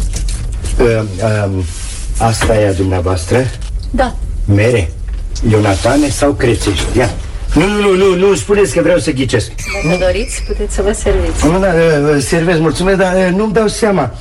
[0.79, 1.63] uh, uh,
[2.17, 3.49] Asta e a dumneavoastră?
[3.91, 4.15] Da.
[4.45, 4.91] Mere?
[5.49, 6.97] Ionatane sau crețești?
[6.97, 7.09] Ia
[7.53, 9.51] nu, nu, nu, nu, nu spuneți că vreau să ghicesc
[9.83, 11.45] Dacă doriți, puteți să vă serviți.
[11.45, 14.13] Nu, da, uh, servesc, mulțumesc, dar uh, nu-mi dau seama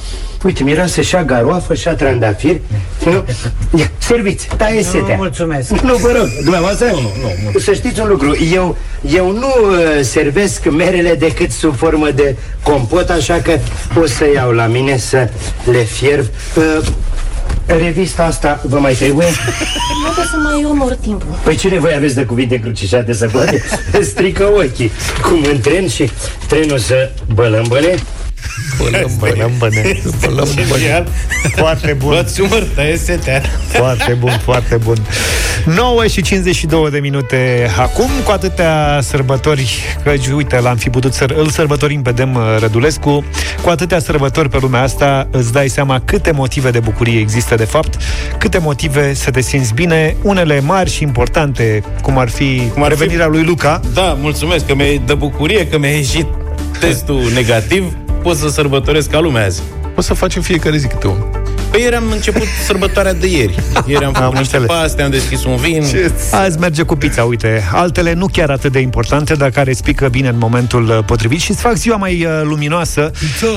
[0.45, 2.61] Uite, miroase și a garoafă și a trandafir
[3.05, 3.24] Nu,
[3.78, 5.70] ia, serviți, taie setea mulțumesc.
[5.70, 7.59] Nu, vă rog, dumneavoastră nu, nu, nu.
[7.59, 8.76] Să știți un lucru Eu,
[9.14, 13.59] eu nu uh, servesc merele decât sub formă de compot Așa că
[14.01, 15.28] o să iau la mine să
[15.70, 16.26] le fierb
[16.57, 16.86] uh,
[17.66, 19.26] Revista asta vă mai trebuie?
[20.05, 21.39] Nu pot să mai omor timpul.
[21.45, 23.62] Păi ce nevoie aveți de cuvinte încrucișate să poate
[24.11, 24.91] strică ochii
[25.22, 26.11] Cum în tren și
[26.49, 27.95] trenul să bălămbăle
[28.78, 30.01] Bălăm, bălăm, băne.
[30.20, 31.05] Bălăm, băne.
[31.57, 32.09] Foarte bun.
[32.09, 33.43] Bă-ți umăr, tăie setea.
[33.68, 34.97] Foarte bun, foarte bun.
[35.64, 41.26] 9 și 52 de minute acum, cu atâtea sărbători, că uite, l-am fi putut să
[41.36, 43.24] îl sărbătorim pe Dem Rădulescu,
[43.62, 47.64] cu atâtea sărbători pe lumea asta, îți dai seama câte motive de bucurie există de
[47.64, 47.97] fapt,
[48.39, 52.89] câte motive să te simți bine, unele mari și importante, cum ar fi cum ar
[52.89, 53.30] revenirea fi...
[53.30, 53.80] lui Luca.
[53.95, 56.26] Da, mulțumesc că mi-ai de bucurie că mi-a ieșit
[56.80, 57.93] testul negativ.
[58.22, 59.62] Pot să sărbătoresc ca lumea azi.
[59.96, 61.30] O să facem fiecare zi câte unul.
[61.70, 63.54] Păi ieri am început sărbătoarea de ieri.
[63.86, 65.82] Ieri am făcut niște paste, am deschis un vin.
[65.88, 66.12] Ce?
[66.32, 67.68] Azi merge cu pizza, uite.
[67.72, 71.40] Altele nu chiar atât de importante, dar care îți pică bine în momentul uh, potrivit
[71.40, 73.10] și îți fac ziua mai uh, luminoasă.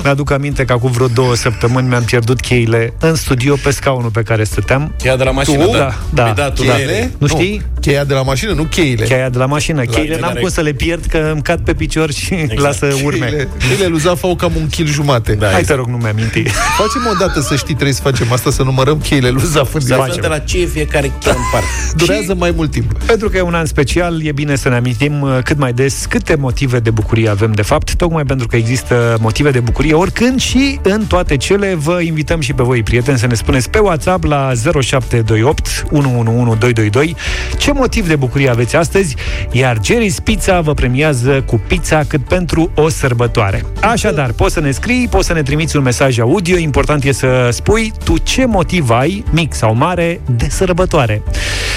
[0.04, 4.22] Mi-aduc aminte că acum vreo două săptămâni mi-am pierdut cheile în studio pe scaunul pe
[4.22, 4.94] care stăteam.
[4.98, 5.72] Cheia de la mașină, tu?
[5.72, 5.78] da?
[5.78, 6.24] Da, da.
[6.24, 7.12] Păi da, tu cheile?
[7.18, 7.62] Nu știi?
[7.82, 9.06] Cheia de la mașină, nu cheile.
[9.06, 9.82] Cheia de la mașină.
[9.86, 12.60] La cheile n-am care- cum să le pierd, că îmi cad pe picior și exact.
[12.60, 13.26] lasă urme.
[13.26, 15.34] Cheile, cheile lui Zaf au cam un kil jumate.
[15.34, 16.44] Da, Hai te rog, nu mi-aminti.
[16.82, 19.80] Facem o dată să știi, trebuie să facem asta, să numărăm cheile lui Zaf în
[19.82, 20.02] Să direct.
[20.04, 21.68] aflăm de la ce e fiecare cheie în parte.
[22.06, 22.94] Durează mai mult timp.
[23.06, 26.06] Pentru că e un an special, e bine să ne amintim uh, cât mai des
[26.10, 30.40] câte motive de bucurie avem de fapt, tocmai pentru că există motive de bucurie oricând
[30.42, 34.24] și în toate cele vă invităm și pe voi, prieteni, să ne spuneți pe WhatsApp
[34.24, 34.52] la
[34.82, 37.16] 0728 111222
[37.58, 39.16] ce motiv de bucurie aveți astăzi,
[39.52, 43.66] iar Jerry's Pizza vă premiază cu pizza cât pentru o sărbătoare.
[43.82, 47.50] Așadar, poți să ne scrii, poți să ne trimiți un mesaj audio, important e să
[47.52, 51.24] spui tu ce motiv ai, mic sau mare, de sărbătoare.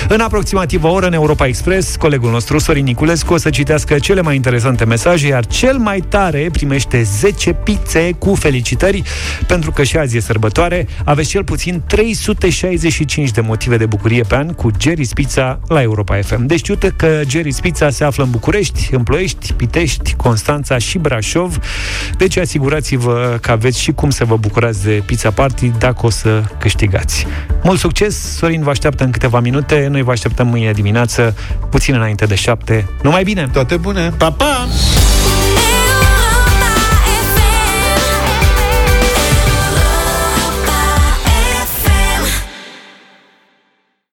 [0.09, 4.21] În aproximativ o oră în Europa Express, colegul nostru Sorin Niculescu o să citească cele
[4.21, 9.03] mai interesante mesaje, iar cel mai tare primește 10 pizze cu felicitări,
[9.47, 10.87] pentru că și azi e sărbătoare.
[11.05, 16.21] Aveți cel puțin 365 de motive de bucurie pe an cu Jerry's Pizza la Europa
[16.23, 16.47] FM.
[16.47, 21.59] Deci uite că Jerry's Pizza se află în București, în Ploiești, Pitești, Constanța și Brașov.
[22.17, 26.43] Deci asigurați-vă că aveți și cum să vă bucurați de Pizza Party dacă o să
[26.59, 27.27] câștigați.
[27.63, 28.37] Mult succes!
[28.37, 29.87] Sorin vă așteaptă în câteva minute.
[29.91, 31.37] Noi vă așteptăm mâine dimineață,
[31.71, 32.87] puțin înainte de șapte.
[33.03, 33.49] Numai bine!
[33.53, 34.13] Toate bune!
[34.19, 34.69] Pa, pa!